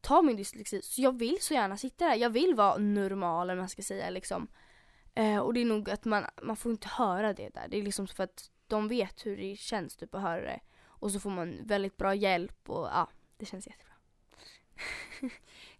ta 0.01 0.21
min 0.21 0.35
dyslexi, 0.35 0.81
så 0.81 1.01
jag 1.01 1.19
vill 1.19 1.37
så 1.41 1.53
gärna 1.53 1.77
sitta 1.77 2.07
där, 2.07 2.15
jag 2.15 2.29
vill 2.29 2.55
vara 2.55 2.77
normal 2.77 3.49
eller 3.49 3.59
man 3.59 3.69
ska 3.69 3.81
säga 3.81 4.09
liksom. 4.09 4.47
Eh, 5.15 5.37
och 5.37 5.53
det 5.53 5.61
är 5.61 5.65
nog 5.65 5.89
att 5.89 6.05
man, 6.05 6.25
man 6.41 6.55
får 6.55 6.71
inte 6.71 6.87
höra 6.87 7.33
det 7.33 7.49
där, 7.49 7.67
det 7.67 7.77
är 7.77 7.83
liksom 7.83 8.07
för 8.07 8.23
att 8.23 8.51
de 8.67 8.87
vet 8.87 9.25
hur 9.25 9.37
det 9.37 9.55
känns 9.55 9.95
typ 9.95 10.15
att 10.15 10.21
höra 10.21 10.41
det. 10.41 10.59
Och 10.99 11.11
så 11.11 11.19
får 11.19 11.29
man 11.29 11.59
väldigt 11.63 11.97
bra 11.97 12.15
hjälp 12.15 12.69
och 12.69 12.87
ja, 12.87 13.09
det 13.37 13.45
känns 13.45 13.67
jättebra. 13.67 13.93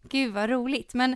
Gud 0.02 0.34
vad 0.34 0.50
roligt. 0.50 0.94
Men 0.94 1.16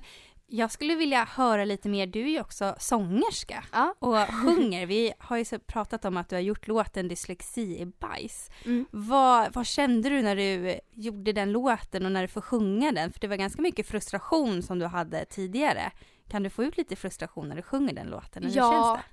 jag 0.53 0.71
skulle 0.71 0.95
vilja 0.95 1.23
höra 1.23 1.65
lite 1.65 1.89
mer, 1.89 2.07
du 2.07 2.21
är 2.21 2.29
ju 2.29 2.41
också 2.41 2.75
sångerska 2.79 3.63
Ja. 3.71 3.95
och 3.99 4.15
sjunger. 4.33 4.85
Vi 4.85 5.13
har 5.19 5.37
ju 5.37 5.45
pratat 5.59 6.05
om 6.05 6.17
att 6.17 6.29
du 6.29 6.35
har 6.35 6.41
gjort 6.41 6.67
låten 6.67 7.07
Dyslexi 7.07 7.81
är 7.81 7.85
bajs. 7.85 8.49
Mm. 8.65 8.85
Vad, 8.91 9.53
vad 9.53 9.65
kände 9.65 10.09
du 10.09 10.21
när 10.21 10.35
du 10.35 10.79
gjorde 10.91 11.33
den 11.33 11.51
låten 11.51 12.05
och 12.05 12.11
när 12.11 12.21
du 12.21 12.27
får 12.27 12.41
sjunga 12.41 12.91
den? 12.91 13.11
För 13.13 13.19
det 13.19 13.27
var 13.27 13.35
ganska 13.35 13.61
mycket 13.61 13.87
frustration 13.87 14.63
som 14.63 14.79
du 14.79 14.85
hade 14.85 15.25
tidigare. 15.25 15.91
Kan 16.27 16.43
du 16.43 16.49
få 16.49 16.63
ut 16.63 16.77
lite 16.77 16.95
frustration 16.95 17.49
när 17.49 17.55
du 17.55 17.61
sjunger 17.61 17.93
den 17.93 18.07
låten? 18.07 18.43
Eller 18.43 18.53
hur 18.53 18.57
Ja. 18.61 18.71
känns 18.95 19.05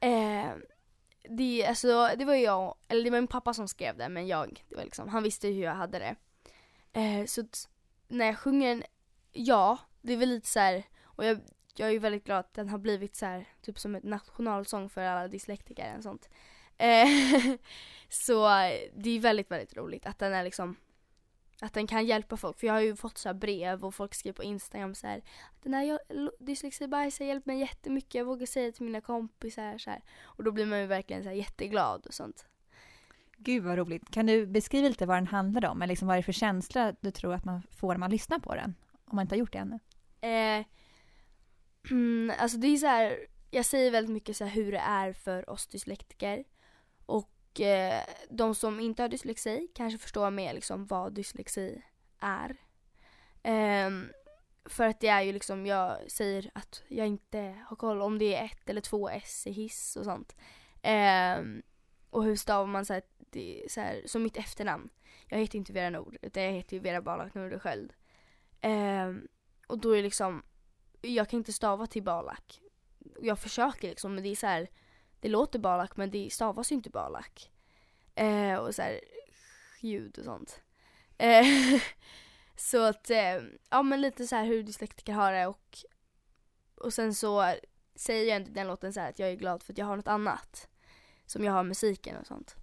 det? 0.00 0.06
Eh, 0.06 0.54
det, 1.36 1.66
alltså, 1.66 2.10
det 2.18 2.24
var 2.24 2.34
jag, 2.34 2.74
eller 2.88 3.04
det 3.04 3.10
var 3.10 3.20
min 3.20 3.26
pappa 3.26 3.54
som 3.54 3.68
skrev 3.68 3.96
det 3.96 4.08
men 4.08 4.26
jag, 4.26 4.64
det 4.68 4.76
var 4.76 4.84
liksom, 4.84 5.08
han 5.08 5.22
visste 5.22 5.48
hur 5.48 5.62
jag 5.62 5.74
hade 5.74 5.98
det. 5.98 6.16
Eh, 7.00 7.26
så 7.26 7.44
när 8.08 8.26
jag 8.26 8.38
sjunger 8.38 8.86
ja, 9.32 9.78
det 10.04 10.12
är 10.12 10.16
väl 10.16 10.28
lite 10.28 10.48
så 10.48 10.60
här, 10.60 10.82
och 11.04 11.24
jag, 11.24 11.40
jag 11.76 11.88
är 11.88 11.92
ju 11.92 11.98
väldigt 11.98 12.24
glad 12.24 12.38
att 12.38 12.54
den 12.54 12.68
har 12.68 12.78
blivit 12.78 13.16
så 13.16 13.26
här, 13.26 13.48
typ 13.62 13.78
som 13.78 13.94
ett 13.94 14.04
nationalsång 14.04 14.88
för 14.88 15.00
alla 15.00 15.28
dyslektiker 15.28 15.94
och 15.96 16.02
sånt. 16.02 16.28
Eh, 16.78 17.08
så 18.08 18.48
det 18.96 19.10
är 19.10 19.20
väldigt, 19.20 19.50
väldigt 19.50 19.76
roligt 19.76 20.06
att 20.06 20.18
den 20.18 20.32
är 20.32 20.44
liksom 20.44 20.76
att 21.60 21.72
den 21.72 21.86
kan 21.86 22.06
hjälpa 22.06 22.36
folk, 22.36 22.58
för 22.58 22.66
jag 22.66 22.74
har 22.74 22.80
ju 22.80 22.96
fått 22.96 23.18
så 23.18 23.28
här 23.28 23.34
brev 23.34 23.84
och 23.84 23.94
folk 23.94 24.14
skriver 24.14 24.34
på 24.34 24.42
Instagram 24.42 24.94
så 24.94 25.06
här 25.06 25.22
Den 25.62 25.74
här 25.74 25.98
dyslexibajs 26.44 27.18
har 27.18 27.26
hjälpt 27.26 27.46
mig 27.46 27.58
jättemycket, 27.58 28.14
jag 28.14 28.24
vågar 28.24 28.46
säga 28.46 28.72
till 28.72 28.84
mina 28.84 29.00
kompisar 29.00 29.78
så 29.78 29.90
här. 29.90 30.02
Och 30.22 30.44
då 30.44 30.52
blir 30.52 30.66
man 30.66 30.80
ju 30.80 30.86
verkligen 30.86 31.22
så 31.22 31.28
här 31.28 31.36
jätteglad 31.36 32.06
och 32.06 32.14
sånt. 32.14 32.46
Gud 33.36 33.62
vad 33.64 33.78
roligt. 33.78 34.10
Kan 34.10 34.26
du 34.26 34.46
beskriva 34.46 34.88
lite 34.88 35.06
vad 35.06 35.16
den 35.16 35.26
handlar 35.26 35.70
om? 35.70 35.82
Eller 35.82 35.92
liksom 35.92 36.08
vad 36.08 36.16
är 36.16 36.18
det 36.18 36.24
för 36.24 36.32
känsla 36.32 36.94
du 37.00 37.10
tror 37.10 37.34
att 37.34 37.44
man 37.44 37.62
får 37.70 37.92
när 37.92 37.98
man 37.98 38.10
lyssnar 38.10 38.38
på 38.38 38.54
den? 38.54 38.74
Om 39.04 39.16
man 39.16 39.22
inte 39.22 39.34
har 39.34 39.38
gjort 39.38 39.52
det 39.52 39.58
ännu. 39.58 39.78
Eh, 40.24 40.64
mm, 41.90 42.32
alltså 42.38 42.58
det 42.58 42.66
är 42.66 42.76
så 42.76 42.86
här, 42.86 43.26
jag 43.50 43.64
säger 43.64 43.90
väldigt 43.90 44.14
mycket 44.14 44.36
så 44.36 44.44
här 44.44 44.50
hur 44.50 44.72
det 44.72 44.78
är 44.78 45.12
för 45.12 45.50
oss 45.50 45.66
dyslektiker. 45.66 46.44
Och 47.06 47.60
eh, 47.60 48.02
de 48.30 48.54
som 48.54 48.80
inte 48.80 49.02
har 49.02 49.08
dyslexi 49.08 49.68
kanske 49.74 49.98
förstår 49.98 50.30
mer 50.30 50.54
liksom 50.54 50.86
vad 50.86 51.14
dyslexi 51.14 51.82
är. 52.18 52.56
Eh, 53.42 53.90
för 54.64 54.86
att 54.86 55.00
det 55.00 55.08
är 55.08 55.22
ju 55.22 55.32
liksom, 55.32 55.66
jag 55.66 56.10
säger 56.10 56.50
att 56.54 56.82
jag 56.88 57.06
inte 57.06 57.56
har 57.66 57.76
koll 57.76 58.02
om 58.02 58.18
det 58.18 58.34
är 58.34 58.44
ett 58.44 58.70
eller 58.70 58.80
två 58.80 59.08
S 59.08 59.46
i 59.46 59.50
hiss 59.52 59.96
och 59.96 60.04
sånt. 60.04 60.36
Eh, 60.82 61.38
och 62.10 62.24
hur 62.24 62.36
stavar 62.36 62.66
man 62.66 62.84
så 62.84 62.92
här, 62.92 63.02
det 63.18 63.64
så 63.68 63.80
här, 63.80 64.02
som 64.06 64.22
mitt 64.22 64.36
efternamn. 64.36 64.88
Jag 65.28 65.38
heter 65.38 65.58
inte 65.58 65.72
Vera 65.72 65.90
Nord, 65.90 66.16
utan 66.22 66.42
jag 66.42 66.52
heter 66.52 66.76
ju 66.76 66.82
Vera 66.82 67.02
Balak 67.02 67.34
Nordesköld. 67.34 67.92
Ehm, 68.60 69.28
och 69.66 69.78
då 69.78 69.90
är 69.90 69.96
det 69.96 70.02
liksom, 70.02 70.42
jag 71.00 71.28
kan 71.28 71.38
inte 71.38 71.52
stava 71.52 71.86
till 71.86 72.02
Balak. 72.02 72.60
Jag 73.20 73.38
försöker 73.38 73.88
liksom, 73.88 74.14
men 74.14 74.24
det 74.24 74.28
är 74.28 74.36
så 74.36 74.46
här, 74.46 74.70
det 75.20 75.28
låter 75.28 75.58
Balak 75.58 75.96
men 75.96 76.10
det 76.10 76.32
stavas 76.32 76.72
ju 76.72 76.74
inte 76.76 76.90
Balak. 76.90 77.50
Eh, 78.14 78.54
och 78.54 78.74
så 78.74 78.82
här, 78.82 79.00
ljud 79.80 80.18
och 80.18 80.24
sånt. 80.24 80.62
Eh, 81.18 81.46
så 82.56 82.82
att, 82.82 83.10
eh, 83.10 83.42
ja 83.70 83.82
men 83.82 84.00
lite 84.00 84.26
så 84.26 84.36
här 84.36 84.44
hur 84.44 84.62
dyslektiker 84.62 85.12
har 85.12 85.32
det 85.32 85.46
och, 85.46 85.78
och 86.74 86.92
sen 86.94 87.14
så 87.14 87.54
säger 87.94 88.28
jag 88.28 88.36
inte 88.36 88.50
den 88.50 88.66
låten 88.66 88.92
så 88.92 89.00
här 89.00 89.10
att 89.10 89.18
jag 89.18 89.30
är 89.30 89.36
glad 89.36 89.62
för 89.62 89.72
att 89.72 89.78
jag 89.78 89.86
har 89.86 89.96
något 89.96 90.08
annat. 90.08 90.68
Som 91.26 91.44
jag 91.44 91.52
har 91.52 91.62
musiken 91.62 92.16
och 92.16 92.26
sånt. 92.26 92.56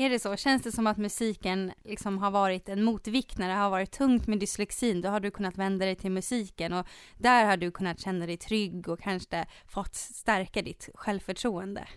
Är 0.00 0.10
det 0.10 0.18
så? 0.18 0.36
Känns 0.36 0.62
det 0.62 0.72
som 0.72 0.86
att 0.86 0.96
musiken 0.96 1.72
liksom 1.84 2.18
har 2.18 2.30
varit 2.30 2.68
en 2.68 2.82
motvikt 2.82 3.38
när 3.38 3.48
det 3.48 3.54
har 3.54 3.70
varit 3.70 3.90
tungt 3.90 4.26
med 4.26 4.38
dyslexin? 4.38 5.00
Då 5.00 5.08
har 5.08 5.20
du 5.20 5.30
kunnat 5.30 5.56
vända 5.56 5.86
dig 5.86 5.96
till 5.96 6.10
musiken 6.10 6.72
och 6.72 6.86
där 7.18 7.44
har 7.44 7.56
du 7.56 7.70
kunnat 7.70 8.00
känna 8.00 8.26
dig 8.26 8.36
trygg 8.36 8.88
och 8.88 9.00
kanske 9.00 9.46
fått 9.66 9.94
stärka 9.94 10.62
ditt 10.62 10.88
självförtroende. 10.94 11.88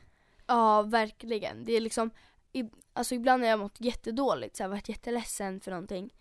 Ja, 0.47 0.81
verkligen. 0.81 1.63
Det 1.65 1.73
är 1.73 1.81
liksom, 1.81 2.11
i, 2.53 2.63
alltså 2.93 3.15
ibland 3.15 3.41
när 3.41 3.47
jag 3.47 3.57
har 3.57 3.63
mått 3.63 3.81
jättedåligt, 3.81 4.55
så 4.55 4.63
här, 4.63 4.69
varit 4.69 4.89
jätteledsen 4.89 5.59
för 5.59 5.71
någonting. 5.71 6.13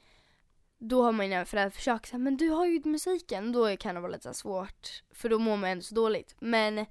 Då 0.79 1.03
har 1.03 1.13
mina 1.13 1.45
föräldrar 1.45 1.71
försökt 1.71 2.09
säga 2.09 2.19
men 2.19 2.37
du 2.37 2.49
har 2.49 2.67
ju 2.67 2.83
musiken. 2.85 3.53
Då 3.53 3.77
kan 3.77 3.95
det 3.95 4.01
vara 4.01 4.13
lite 4.13 4.35
svårt, 4.35 5.03
för 5.11 5.29
då 5.29 5.39
mår 5.39 5.57
man 5.57 5.71
ändå 5.71 5.83
så 5.83 5.95
dåligt. 5.95 6.37
Men 6.39 6.87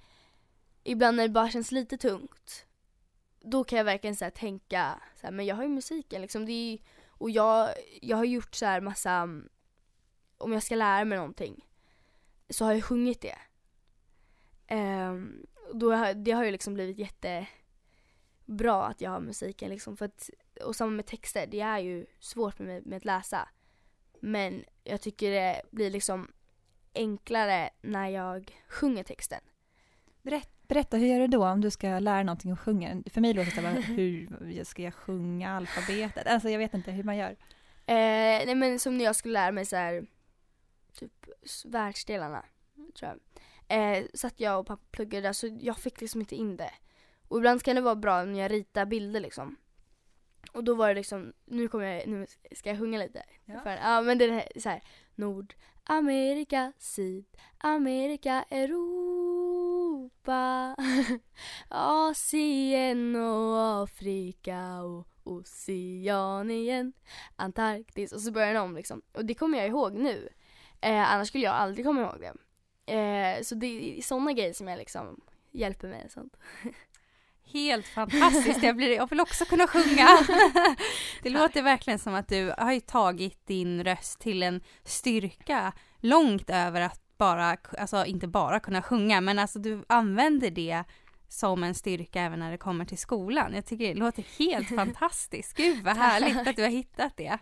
ibland 0.83 1.17
när 1.17 1.24
det 1.24 1.33
bara 1.33 1.50
känns 1.50 1.71
lite 1.71 1.98
tungt, 1.98 2.65
då 3.41 3.63
kan 3.63 3.77
jag 3.77 3.86
verkligen 3.86 4.15
så 4.15 4.25
här, 4.25 4.31
tänka 4.31 5.01
så 5.15 5.27
här, 5.27 5.31
men 5.31 5.45
jag 5.45 5.55
har 5.55 5.63
ju 5.63 5.69
musiken 5.69 6.21
liksom. 6.21 6.45
Det 6.45 6.51
är, 6.51 6.71
ju- 6.71 6.77
och 7.07 7.29
jag, 7.29 7.69
jag 8.01 8.17
har 8.17 8.25
gjort 8.25 8.55
så 8.55 8.65
här 8.65 8.81
massa, 8.81 9.12
mm, 9.12 9.50
om 10.38 10.53
jag 10.53 10.63
ska 10.63 10.75
lära 10.75 11.05
mig 11.05 11.17
någonting, 11.17 11.65
så 12.50 12.65
har 12.65 12.74
jag 12.74 12.83
sjungit 12.83 13.21
det. 13.21 13.38
Um, 14.75 15.45
då 15.74 15.93
har, 15.93 16.13
det 16.13 16.31
har 16.31 16.43
ju 16.43 16.51
liksom 16.51 16.74
blivit 16.74 16.98
jättebra 16.98 18.86
att 18.86 19.01
jag 19.01 19.12
har 19.12 19.19
musiken 19.19 19.69
liksom 19.69 19.98
för 19.98 20.05
att, 20.05 20.29
och 20.63 20.75
samma 20.75 20.91
med 20.91 21.05
texter, 21.05 21.48
det 21.48 21.60
är 21.60 21.79
ju 21.79 22.05
svårt 22.19 22.60
med, 22.60 22.86
med 22.86 22.98
att 22.98 23.05
läsa. 23.05 23.50
Men 24.19 24.63
jag 24.83 25.01
tycker 25.01 25.31
det 25.31 25.62
blir 25.71 25.89
liksom 25.89 26.31
enklare 26.93 27.69
när 27.81 28.10
jag 28.10 28.62
sjunger 28.67 29.03
texten. 29.03 29.41
Berätta, 30.21 30.61
berätta, 30.73 30.97
hur 30.97 31.07
gör 31.07 31.19
du 31.19 31.27
då 31.27 31.45
om 31.45 31.61
du 31.61 31.71
ska 31.71 31.99
lära 31.99 32.23
någonting 32.23 32.51
och 32.51 32.59
sjunga? 32.59 33.03
För 33.13 33.21
mig 33.21 33.33
låter 33.33 33.61
det 33.61 33.83
som 33.83 33.95
hur 33.95 34.63
ska 34.63 34.81
jag 34.81 34.93
sjunga 34.93 35.49
alfabetet? 35.49 36.27
Alltså 36.27 36.49
jag 36.49 36.59
vet 36.59 36.73
inte 36.73 36.91
hur 36.91 37.03
man 37.03 37.17
gör. 37.17 37.31
Eh, 37.85 38.45
nej 38.45 38.55
men 38.55 38.79
som 38.79 38.97
när 38.97 39.05
jag 39.05 39.15
skulle 39.15 39.33
lära 39.33 39.51
mig 39.51 39.65
så 39.65 39.75
här, 39.75 40.05
typ 40.93 41.11
världsdelarna, 41.65 42.45
tror 42.99 43.11
jag. 43.11 43.19
Eh, 43.67 44.05
satt 44.13 44.39
jag 44.39 44.59
och 44.59 44.67
pappa 44.67 44.83
pluggade 44.91 45.27
där 45.27 45.33
så 45.33 45.57
jag 45.61 45.77
fick 45.77 46.01
liksom 46.01 46.21
inte 46.21 46.35
in 46.35 46.57
det. 46.57 46.71
Och 47.27 47.37
ibland 47.37 47.63
kan 47.63 47.75
det 47.75 47.81
vara 47.81 47.95
bra 47.95 48.23
när 48.23 48.39
jag 48.39 48.51
ritar 48.51 48.85
bilder 48.85 49.19
liksom. 49.19 49.55
Och 50.51 50.63
då 50.63 50.75
var 50.75 50.87
det 50.87 50.93
liksom, 50.93 51.33
nu 51.45 51.67
kommer 51.67 51.85
jag, 51.85 52.07
nu 52.07 52.27
ska 52.51 52.69
jag 52.69 52.79
sjunga 52.79 52.99
lite. 52.99 53.23
Ja. 53.45 53.59
För, 53.59 53.69
ja 53.69 54.01
men 54.01 54.17
det 54.17 54.25
är 54.25 54.59
så 54.59 54.69
här, 54.69 54.81
Nordamerika, 55.91 56.74
Sydamerika, 56.77 58.45
Europa, 58.50 59.55
Asien 61.69 63.15
och 63.15 63.83
Afrika 63.83 64.81
och 64.81 65.07
Oceanien, 65.24 66.93
Antarktis 67.36 68.13
och 68.13 68.21
så 68.21 68.31
börjar 68.31 68.53
den 68.53 68.62
om 68.62 68.75
liksom. 68.75 69.01
Och 69.12 69.25
det 69.25 69.33
kommer 69.33 69.57
jag 69.57 69.67
ihåg 69.67 69.93
nu. 69.93 70.29
Eh, 70.81 71.13
annars 71.13 71.27
skulle 71.27 71.43
jag 71.43 71.55
aldrig 71.55 71.86
komma 71.86 72.01
ihåg 72.01 72.19
det. 72.19 72.33
Eh, 72.93 73.41
så 73.41 73.55
det 73.55 73.98
är 73.98 74.01
sådana 74.01 74.33
grejer 74.33 74.53
som 74.53 74.67
jag 74.67 74.77
liksom 74.77 75.21
hjälper 75.51 75.88
mig. 75.88 76.10
Sånt. 76.10 76.38
Helt 77.53 77.88
fantastiskt, 77.88 78.63
jag, 78.63 78.75
blir, 78.75 78.96
jag 78.96 79.10
vill 79.10 79.20
också 79.20 79.46
kunna 79.46 79.67
sjunga. 79.67 80.08
Det 81.24 81.29
låter 81.29 81.62
verkligen 81.62 82.00
som 82.00 82.13
att 82.13 82.27
du 82.27 82.53
har 82.58 82.74
ju 82.74 82.79
tagit 82.79 83.48
din 83.48 83.84
röst 83.84 84.20
till 84.20 84.43
en 84.43 84.62
styrka 84.84 85.74
långt 86.00 86.50
över 86.50 86.81
att 86.81 87.01
bara, 87.17 87.58
alltså 87.77 88.05
inte 88.05 88.27
bara 88.27 88.60
kunna 88.60 88.81
sjunga, 88.81 89.22
men 89.22 89.39
alltså 89.39 89.60
du 89.60 89.86
använder 89.89 90.51
det 90.51 90.84
som 91.27 91.63
en 91.63 91.75
styrka 91.75 92.22
även 92.22 92.39
när 92.39 92.51
det 92.51 92.58
kommer 92.58 92.86
till 92.86 92.98
skolan. 92.98 93.53
Jag 93.53 93.65
tycker 93.65 93.88
det 93.88 94.00
låter 94.00 94.25
helt 94.39 94.70
fantastiskt. 94.75 95.58
Gud 95.58 95.84
vad 95.84 95.98
härligt 95.98 96.48
att 96.48 96.55
du 96.55 96.62
har 96.62 96.70
hittat 96.70 97.17
det. 97.17 97.38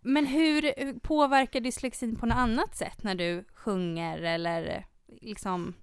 Men 0.00 0.26
hur 0.26 0.92
påverkar 1.00 1.60
dyslexin 1.60 2.16
på 2.16 2.26
något 2.26 2.36
annat 2.36 2.76
sätt 2.76 3.02
när 3.02 3.14
du 3.14 3.44
sjunger 3.54 4.22
eller 4.22 4.86
liksom 5.20 5.74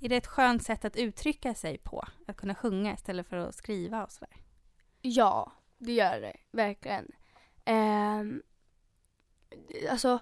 är 0.00 0.08
det 0.08 0.16
ett 0.16 0.26
skönt 0.26 0.62
sätt 0.62 0.84
att 0.84 0.96
uttrycka 0.96 1.54
sig 1.54 1.78
på? 1.78 2.04
Att 2.26 2.36
kunna 2.36 2.54
sjunga 2.54 2.94
istället 2.94 3.26
för 3.26 3.36
att 3.36 3.54
skriva 3.54 4.04
och 4.04 4.12
sådär? 4.12 4.36
Ja, 5.02 5.52
det 5.78 5.92
gör 5.92 6.20
det. 6.20 6.36
Verkligen. 6.50 7.12
Ehm, 7.64 8.42
alltså, 9.90 10.18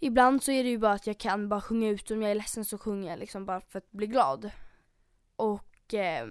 ibland 0.00 0.42
så 0.42 0.52
är 0.52 0.64
det 0.64 0.70
ju 0.70 0.78
bara 0.78 0.92
att 0.92 1.06
jag 1.06 1.18
kan 1.18 1.48
bara 1.48 1.60
sjunga 1.60 1.88
ut 1.88 2.10
om 2.10 2.22
jag 2.22 2.30
är 2.30 2.34
ledsen 2.34 2.64
så 2.64 2.78
sjunger 2.78 3.10
jag 3.10 3.18
liksom 3.18 3.46
bara 3.46 3.60
för 3.60 3.78
att 3.78 3.90
bli 3.90 4.06
glad. 4.06 4.50
Och 5.36 5.94
eh, 5.94 6.28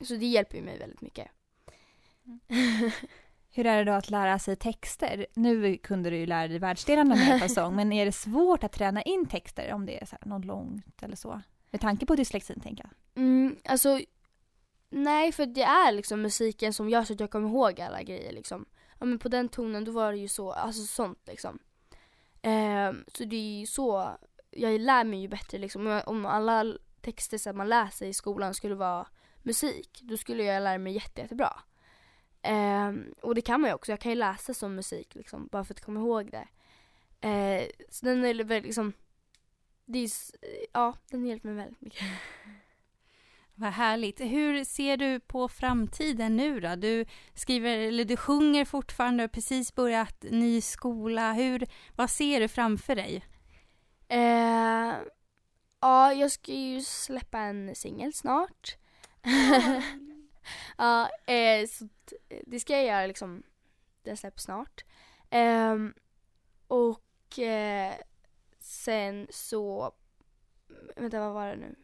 så 0.00 0.14
det 0.14 0.26
hjälper 0.26 0.56
ju 0.56 0.62
mig 0.62 0.78
väldigt 0.78 1.00
mycket. 1.00 1.28
Hur 3.50 3.66
är 3.66 3.78
det 3.78 3.90
då 3.90 3.92
att 3.92 4.10
lära 4.10 4.38
sig 4.38 4.56
texter? 4.56 5.26
Nu 5.34 5.76
kunde 5.76 6.10
du 6.10 6.16
ju 6.16 6.26
lära 6.26 6.48
dig 6.48 6.58
världsdelarna 6.58 7.14
med 7.14 7.42
av 7.42 7.48
sång, 7.48 7.76
men 7.76 7.92
är 7.92 8.04
det 8.04 8.12
svårt 8.12 8.64
att 8.64 8.72
träna 8.72 9.02
in 9.02 9.26
texter 9.26 9.72
om 9.72 9.86
det 9.86 10.02
är 10.02 10.06
så 10.06 10.16
här 10.20 10.28
något 10.28 10.44
långt 10.44 11.02
eller 11.02 11.16
så? 11.16 11.42
Med 11.70 11.80
tanke 11.80 12.06
på 12.06 12.14
dyslexin, 12.14 12.60
tänker 12.60 12.84
jag. 12.84 13.22
Mm, 13.22 13.56
alltså 13.64 14.00
Nej 14.90 15.32
för 15.32 15.46
det 15.46 15.62
är 15.62 15.92
liksom 15.92 16.22
musiken 16.22 16.72
som 16.72 16.88
gör 16.88 17.04
så 17.04 17.12
att 17.12 17.20
jag 17.20 17.30
kommer 17.30 17.48
ihåg 17.48 17.80
alla 17.80 18.02
grejer 18.02 18.32
liksom. 18.32 18.66
Ja 18.98 19.06
men 19.06 19.18
på 19.18 19.28
den 19.28 19.48
tonen 19.48 19.84
då 19.84 19.92
var 19.92 20.12
det 20.12 20.18
ju 20.18 20.28
så, 20.28 20.52
alltså 20.52 20.82
sånt 20.82 21.18
liksom. 21.26 21.58
Eh, 22.42 22.92
så 23.14 23.24
det 23.24 23.36
är 23.36 23.60
ju 23.60 23.66
så, 23.66 24.18
jag 24.50 24.80
lär 24.80 25.04
mig 25.04 25.20
ju 25.20 25.28
bättre 25.28 25.58
liksom. 25.58 26.02
Om 26.06 26.26
alla 26.26 26.74
texter 27.00 27.38
som 27.38 27.56
man 27.56 27.68
läser 27.68 28.06
i 28.06 28.12
skolan 28.12 28.54
skulle 28.54 28.74
vara 28.74 29.06
musik, 29.42 30.00
då 30.02 30.16
skulle 30.16 30.44
jag 30.44 30.62
lära 30.62 30.78
mig 30.78 30.92
jätte, 30.92 31.20
jättebra. 31.20 31.60
Eh, 32.42 32.92
och 33.22 33.34
det 33.34 33.40
kan 33.40 33.60
man 33.60 33.70
ju 33.70 33.74
också, 33.74 33.92
jag 33.92 34.00
kan 34.00 34.12
ju 34.12 34.16
läsa 34.16 34.54
som 34.54 34.74
musik 34.74 35.14
liksom, 35.14 35.48
bara 35.52 35.64
för 35.64 35.74
att 35.74 35.84
komma 35.84 36.00
ihåg 36.00 36.30
det. 36.30 36.48
Eh, 37.28 37.68
så 37.90 38.06
den 38.06 38.24
är 38.24 38.44
väl 38.44 38.62
liksom, 38.62 38.92
det 39.88 39.98
är, 39.98 40.10
ja 40.72 40.96
den 41.10 41.26
hjälper 41.26 41.48
mig 41.48 41.56
väldigt 41.56 41.80
mycket. 41.80 42.02
Vad 43.54 43.72
härligt. 43.72 44.20
Hur 44.20 44.64
ser 44.64 44.96
du 44.96 45.20
på 45.20 45.48
framtiden 45.48 46.36
nu 46.36 46.60
då? 46.60 46.76
Du 46.76 47.04
skriver, 47.34 47.78
eller 47.78 48.04
du 48.04 48.16
sjunger 48.16 48.64
fortfarande 48.64 49.24
och 49.24 49.32
precis 49.32 49.74
börjat 49.74 50.24
ny 50.30 50.60
skola. 50.60 51.32
Hur, 51.32 51.66
vad 51.96 52.10
ser 52.10 52.40
du 52.40 52.48
framför 52.48 52.96
dig? 52.96 53.24
Eh, 54.08 54.94
ja, 55.80 56.12
jag 56.12 56.30
ska 56.30 56.52
ju 56.52 56.80
släppa 56.80 57.38
en 57.38 57.74
singel 57.74 58.12
snart. 58.12 58.76
ja, 60.78 61.10
eh, 61.26 61.66
så 61.68 61.88
det 62.46 62.60
ska 62.60 62.72
jag 62.72 62.84
göra 62.84 63.06
liksom. 63.06 63.42
Den 64.02 64.16
släpps 64.16 64.42
snart. 64.42 64.84
Eh, 65.30 65.76
och 66.68 67.38
sen 68.68 69.26
så, 69.30 69.92
vänta 70.96 71.20
vad 71.20 71.32
var 71.32 71.46
det 71.46 71.56
nu? 71.56 71.74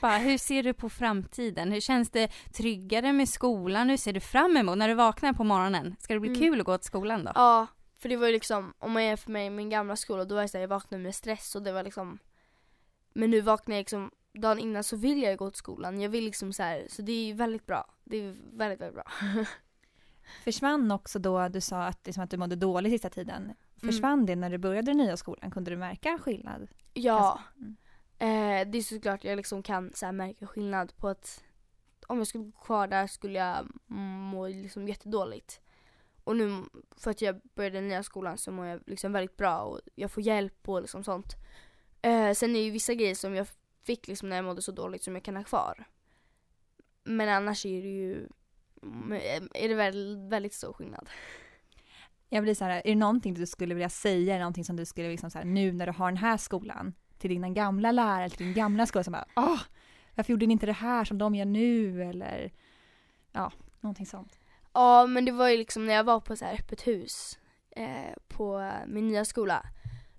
Bara, 0.00 0.18
hur 0.18 0.38
ser 0.38 0.62
du 0.62 0.72
på 0.72 0.88
framtiden? 0.88 1.72
Hur 1.72 1.80
känns 1.80 2.10
det 2.10 2.32
tryggare 2.52 3.12
med 3.12 3.28
skolan? 3.28 3.88
Hur 3.88 3.96
ser 3.96 4.12
du 4.12 4.20
fram 4.20 4.56
emot 4.56 4.78
när 4.78 4.88
du 4.88 4.94
vaknar 4.94 5.32
på 5.32 5.44
morgonen? 5.44 5.96
Ska 6.00 6.14
det 6.14 6.20
bli 6.20 6.28
mm. 6.28 6.40
kul 6.40 6.60
att 6.60 6.66
gå 6.66 6.78
till 6.78 6.86
skolan 6.86 7.24
då? 7.24 7.32
Ja, 7.34 7.66
för 7.98 8.08
det 8.08 8.16
var 8.16 8.26
ju 8.26 8.32
liksom, 8.32 8.74
om 8.78 8.92
man 8.92 9.04
jämför 9.04 9.30
med 9.30 9.52
min 9.52 9.70
gamla 9.70 9.96
skola, 9.96 10.24
då 10.24 10.34
var 10.34 10.42
det 10.42 10.48
så 10.48 10.56
här, 10.56 10.62
jag 10.62 10.68
vaknade 10.68 11.02
med 11.02 11.14
stress 11.14 11.54
och 11.54 11.62
det 11.62 11.72
var 11.72 11.82
liksom 11.82 12.18
Men 13.12 13.30
nu 13.30 13.40
vaknar 13.40 13.76
jag 13.76 13.80
liksom, 13.80 14.10
dagen 14.32 14.58
innan 14.58 14.84
så 14.84 14.96
vill 14.96 15.22
jag 15.22 15.38
gå 15.38 15.50
till 15.50 15.58
skolan. 15.58 16.00
Jag 16.00 16.08
vill 16.08 16.24
liksom 16.24 16.52
så 16.52 16.62
här, 16.62 16.86
så 16.90 17.02
det 17.02 17.30
är 17.30 17.34
väldigt 17.34 17.66
bra. 17.66 17.94
Det 18.04 18.16
är 18.16 18.36
väldigt, 18.52 18.80
väldigt 18.80 18.94
bra. 18.94 19.04
Försvann 20.44 20.90
också 20.90 21.18
då, 21.18 21.48
du 21.48 21.60
sa 21.60 21.82
att, 21.84 22.06
liksom 22.06 22.24
att 22.24 22.30
du 22.30 22.36
mådde 22.36 22.56
dåligt 22.56 22.92
sista 22.92 23.10
tiden. 23.10 23.54
Mm. 23.82 23.92
Försvann 23.92 24.12
mm. 24.12 24.26
det 24.26 24.36
när 24.36 24.50
du 24.50 24.58
började 24.58 24.90
den 24.90 24.98
nya 24.98 25.16
skolan? 25.16 25.50
Kunde 25.50 25.70
du 25.70 25.76
märka 25.76 26.18
skillnad? 26.18 26.68
Ja. 26.94 27.40
Mm. 27.56 27.76
Eh, 28.18 28.70
det 28.70 28.78
är 28.78 28.82
såklart 28.82 29.24
jag 29.24 29.36
liksom 29.36 29.62
kan 29.62 29.92
så 29.94 30.06
här, 30.06 30.12
märka 30.12 30.46
skillnad 30.46 30.96
på 30.96 31.08
att 31.08 31.44
om 32.06 32.18
jag 32.18 32.26
skulle 32.26 32.44
gå 32.44 32.50
kvar 32.50 32.86
där 32.86 33.06
skulle 33.06 33.38
jag 33.38 33.68
må 33.86 34.48
liksom 34.48 34.88
jättedåligt. 34.88 35.60
Och 36.24 36.36
nu 36.36 36.64
för 36.96 37.10
att 37.10 37.22
jag 37.22 37.40
började 37.54 37.76
den 37.76 37.88
nya 37.88 38.02
skolan 38.02 38.38
så 38.38 38.52
mår 38.52 38.66
jag 38.66 38.80
liksom 38.86 39.12
väldigt 39.12 39.36
bra 39.36 39.58
och 39.58 39.80
jag 39.94 40.10
får 40.10 40.22
hjälp 40.22 40.68
och 40.68 40.80
liksom 40.80 41.04
sånt. 41.04 41.36
Eh, 42.02 42.32
sen 42.32 42.50
är 42.50 42.54
det 42.54 42.64
ju 42.64 42.70
vissa 42.70 42.94
grejer 42.94 43.14
som 43.14 43.34
jag 43.34 43.46
fick 43.84 44.08
liksom 44.08 44.28
när 44.28 44.36
jag 44.36 44.44
mådde 44.44 44.62
så 44.62 44.72
dåligt 44.72 45.02
som 45.02 45.14
jag 45.14 45.24
kan 45.24 45.36
ha 45.36 45.44
kvar. 45.44 45.84
Men 47.04 47.28
annars 47.28 47.66
är 47.66 47.82
det 47.82 47.88
ju 47.88 48.28
är 49.54 49.68
det 49.68 49.74
väldigt, 49.74 50.32
väldigt 50.32 50.54
stor 50.54 50.72
skillnad. 50.72 51.08
Jag 52.34 52.42
blir 52.42 52.54
så 52.54 52.64
här, 52.64 52.70
är 52.70 52.82
det 52.84 52.94
någonting 52.94 53.34
du 53.34 53.46
skulle 53.46 53.74
vilja 53.74 53.88
säga, 53.88 54.38
någonting 54.38 54.64
som 54.64 54.76
du 54.76 54.84
skulle 54.84 55.08
liksom 55.08 55.30
så 55.30 55.38
här, 55.38 55.44
nu 55.44 55.72
när 55.72 55.86
du 55.86 55.92
har 55.92 56.06
den 56.06 56.16
här 56.16 56.36
skolan, 56.36 56.94
till 57.18 57.30
dina 57.30 57.48
gamla 57.48 57.92
lärare, 57.92 58.30
till 58.30 58.46
din 58.46 58.54
gamla 58.54 58.86
skola 58.86 59.04
som 59.04 59.12
bara 59.12 59.24
åh, 59.36 59.60
varför 60.14 60.32
gjorde 60.32 60.46
ni 60.46 60.52
inte 60.52 60.66
det 60.66 60.72
här 60.72 61.04
som 61.04 61.18
de 61.18 61.34
gör 61.34 61.44
nu 61.44 62.02
eller 62.02 62.52
ja, 63.32 63.52
någonting 63.80 64.06
sånt. 64.06 64.38
Ja, 64.72 65.06
men 65.06 65.24
det 65.24 65.32
var 65.32 65.48
ju 65.48 65.56
liksom 65.56 65.86
när 65.86 65.94
jag 65.94 66.04
var 66.04 66.20
på 66.20 66.36
så 66.36 66.44
här 66.44 66.54
öppet 66.54 66.86
hus 66.86 67.38
eh, 67.70 68.14
på 68.28 68.72
min 68.86 69.08
nya 69.08 69.24
skola. 69.24 69.66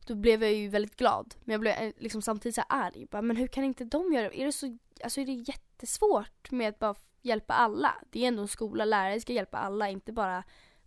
Då 0.08 0.16
blev 0.16 0.44
jag 0.44 0.54
ju 0.54 0.68
väldigt 0.70 0.96
glad. 0.96 1.36
Men 1.44 1.54
jag 1.54 1.62
blev 1.62 1.74
eh, 1.74 1.92
liksom 1.98 2.22
samtidigt 2.22 2.56
så 2.56 2.64
här 2.70 2.86
arg. 2.86 3.08
Bara, 3.12 3.22
men 3.22 3.38
hur 3.38 3.48
kan 3.48 3.64
inte 3.64 3.86
de 3.86 4.14
göra 4.14 4.30
det? 4.30 4.42
Är 4.42 4.46
det 4.46 4.52
så, 4.52 4.78
alltså 5.04 5.22
är 5.22 5.26
det 5.26 5.32
jättesvårt 5.32 6.52
med 6.52 6.70
att 6.70 6.80
bara 6.80 6.96
hjälpa 7.22 7.54
alla? 7.54 7.96
Det 8.10 8.24
är 8.24 8.28
ändå 8.28 8.42
en 8.42 8.48
skola, 8.48 8.86
lärare 8.86 9.20
ska 9.20 9.34
hjälpa 9.34 9.58
alla, 9.58 9.90
inte 9.90 10.12
bara 10.12 10.44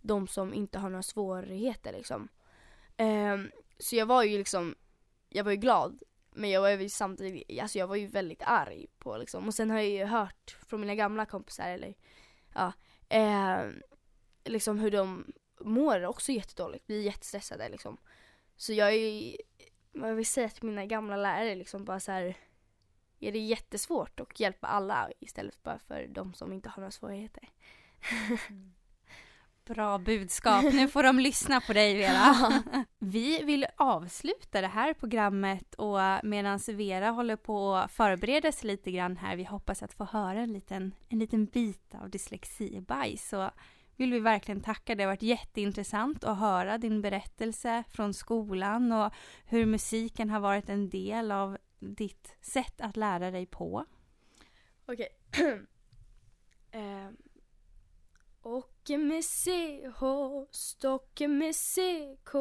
de 0.07 0.27
som 0.27 0.53
inte 0.53 0.79
har 0.79 0.89
några 0.89 1.03
svårigheter 1.03 1.91
liksom. 1.91 2.27
Um, 2.97 3.51
så 3.79 3.95
jag 3.95 4.05
var 4.05 4.23
ju 4.23 4.37
liksom, 4.37 4.75
jag 5.29 5.43
var 5.43 5.51
ju 5.51 5.57
glad 5.57 6.03
men 6.37 6.49
jag 6.49 6.61
var 6.61 6.69
ju 6.69 6.89
samtidigt, 6.89 7.61
alltså 7.61 7.79
jag 7.79 7.87
var 7.87 7.95
ju 7.95 8.07
väldigt 8.07 8.43
arg 8.45 8.87
på 8.97 9.17
liksom. 9.17 9.47
Och 9.47 9.53
sen 9.53 9.69
har 9.69 9.77
jag 9.77 9.89
ju 9.89 10.05
hört 10.05 10.57
från 10.67 10.81
mina 10.81 10.95
gamla 10.95 11.25
kompisar 11.25 11.69
eller 11.69 11.93
ja, 12.53 12.73
eh, 13.09 13.69
liksom 14.45 14.79
hur 14.79 14.91
de 14.91 15.33
mår 15.59 16.05
också 16.05 16.31
jättedåligt, 16.31 16.87
blir 16.87 17.01
jättestressade 17.01 17.69
liksom. 17.69 17.97
Så 18.55 18.73
jag 18.73 18.87
är 18.87 18.93
ju, 18.93 19.37
vad 19.91 20.09
jag 20.09 20.15
vill 20.15 20.25
säga 20.25 20.49
till 20.49 20.63
mina 20.63 20.85
gamla 20.85 21.17
lärare 21.17 21.55
liksom 21.55 21.85
bara 21.85 21.99
så 21.99 22.11
här, 22.11 22.37
är 23.19 23.31
det 23.31 23.39
jättesvårt 23.39 24.19
att 24.19 24.39
hjälpa 24.39 24.67
alla 24.67 25.11
istället 25.19 25.63
bara 25.63 25.79
för 25.79 26.07
de 26.07 26.33
som 26.33 26.53
inte 26.53 26.69
har 26.69 26.81
några 26.81 26.91
svårigheter. 26.91 27.49
Mm. 28.49 28.73
Bra 29.67 29.97
budskap. 29.97 30.63
Nu 30.63 30.87
får 30.87 31.03
de 31.03 31.19
lyssna 31.19 31.61
på 31.61 31.73
dig 31.73 31.97
Vera. 31.97 32.35
Vi 32.99 33.43
vill 33.43 33.65
avsluta 33.77 34.61
det 34.61 34.67
här 34.67 34.93
programmet 34.93 35.75
och 35.75 35.99
medan 36.23 36.59
Vera 36.67 37.09
håller 37.09 37.35
på 37.35 37.75
att 37.75 37.91
förbereda 37.91 38.51
sig 38.51 38.67
lite 38.67 38.91
grann 38.91 39.17
här, 39.17 39.35
vi 39.35 39.43
hoppas 39.43 39.83
att 39.83 39.93
få 39.93 40.03
höra 40.03 40.39
en 40.39 40.53
liten, 40.53 40.93
en 41.09 41.19
liten 41.19 41.45
bit 41.45 41.95
av 41.95 42.09
dyslexibajs, 42.09 43.29
så 43.29 43.51
vill 43.95 44.11
vi 44.13 44.19
verkligen 44.19 44.61
tacka. 44.61 44.95
Det 44.95 45.03
har 45.03 45.11
varit 45.11 45.21
jätteintressant 45.21 46.23
att 46.23 46.39
höra 46.39 46.77
din 46.77 47.01
berättelse 47.01 47.83
från 47.89 48.13
skolan 48.13 48.91
och 48.91 49.13
hur 49.45 49.65
musiken 49.65 50.29
har 50.29 50.39
varit 50.39 50.69
en 50.69 50.89
del 50.89 51.31
av 51.31 51.57
ditt 51.79 52.35
sätt 52.41 52.81
att 52.81 52.97
lära 52.97 53.31
dig 53.31 53.45
på. 53.45 53.85
Okej. 54.85 55.07
Okay. 56.71 57.07
um 57.07 57.17
Stocke 58.87 58.97
med 58.97 59.23
CH, 59.23 60.01
Stocke 60.51 61.27
med 61.27 61.55
CK, 61.55 62.31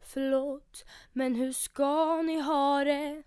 förlåt, 0.00 0.84
men 1.12 1.34
hur 1.34 1.52
ska 1.52 2.22
ni 2.22 2.40
ha 2.40 2.84
det? 2.84 3.22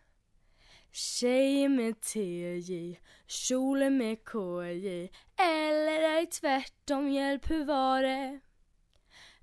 Tjejer 0.92 1.70
med 1.70 2.02
TJ, 2.02 3.00
kjol 3.28 3.90
med 3.90 4.18
KJ, 4.26 5.10
eller 5.38 6.02
är 6.02 6.26
tvärtom, 6.26 7.12
hjälp 7.12 7.50
hur 7.50 7.66
var 7.66 8.02
det? 8.02 8.40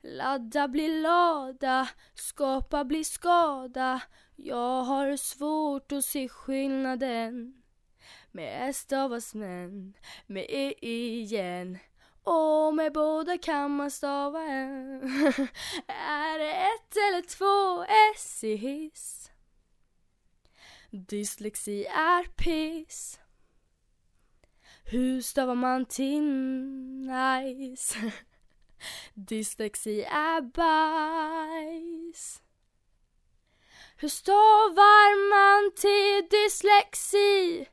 Ladda 0.02 0.68
blir 0.68 1.02
lada, 1.02 1.88
skapa 2.14 2.84
blir 2.84 3.04
skada, 3.04 4.02
jag 4.36 4.82
har 4.82 5.16
svårt 5.16 5.92
att 5.92 6.04
se 6.04 6.28
skillnaden. 6.28 7.62
Med 8.32 8.68
S 8.70 8.76
stavas 8.76 9.34
men 9.34 9.94
med 10.26 10.46
E 10.48 10.74
igen 10.82 11.78
och 12.22 12.74
med 12.74 12.92
båda 12.92 13.38
kan 13.38 13.76
man 13.76 13.90
stava 13.90 14.42
en. 14.42 15.02
är 15.88 16.38
det 16.38 16.52
ett 16.52 16.96
eller 16.96 17.22
två 17.22 17.84
S 18.16 18.44
i 18.44 18.56
hiss? 18.56 19.30
Dyslexi 20.90 21.84
är 21.84 22.24
piss. 22.24 23.20
Hur 24.84 25.20
stavar 25.20 25.54
man 25.54 25.86
till 25.86 26.22
nice? 27.06 28.12
Dyslexi 29.14 30.02
är 30.02 30.40
bajs. 30.40 32.42
Hur 33.96 34.08
stavar 34.08 35.28
man 35.30 35.74
till 35.74 36.28
dyslexi? 36.30 37.66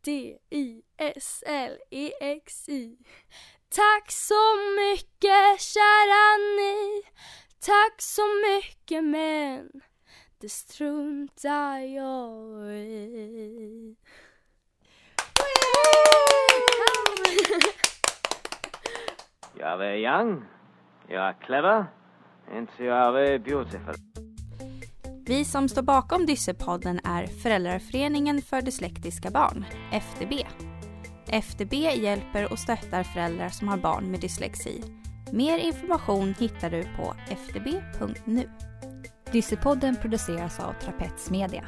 D-I-S-L-E-X-I. 0.00 0.86
Tack 3.68 4.12
så 4.12 4.56
mycket 4.76 5.60
kära 5.60 6.36
ni 6.56 7.02
Tack 7.60 8.02
så 8.02 8.22
mycket 8.22 9.04
men 9.04 9.70
det 10.40 10.48
struntar 10.48 11.78
jag 11.78 12.74
i 12.76 13.96
Jag 19.58 19.86
är 19.86 19.96
young, 19.96 20.44
jag 21.08 21.28
är 21.28 21.32
clever, 21.32 21.86
and 22.52 22.68
you 22.78 22.92
are 22.92 23.38
beautiful. 23.38 23.94
Vi 25.26 25.44
som 25.44 25.68
står 25.68 25.82
bakom 25.82 26.26
Dyssepodden 26.26 27.00
är 27.04 27.26
Föräldraföreningen 27.26 28.42
för 28.42 28.62
dyslektiska 28.62 29.30
barn, 29.30 29.64
FDB. 29.92 30.32
FDB 31.28 31.72
hjälper 31.74 32.52
och 32.52 32.58
stöttar 32.58 33.02
föräldrar 33.02 33.48
som 33.48 33.68
har 33.68 33.76
barn 33.76 34.10
med 34.10 34.20
dyslexi. 34.20 34.82
Mer 35.32 35.58
information 35.58 36.34
hittar 36.38 36.70
du 36.70 36.82
på 36.82 37.14
fdb.nu. 37.28 38.48
Dyssepodden 39.32 39.96
produceras 39.96 40.60
av 40.60 40.72
Trapets 40.72 41.30
Media. 41.30 41.64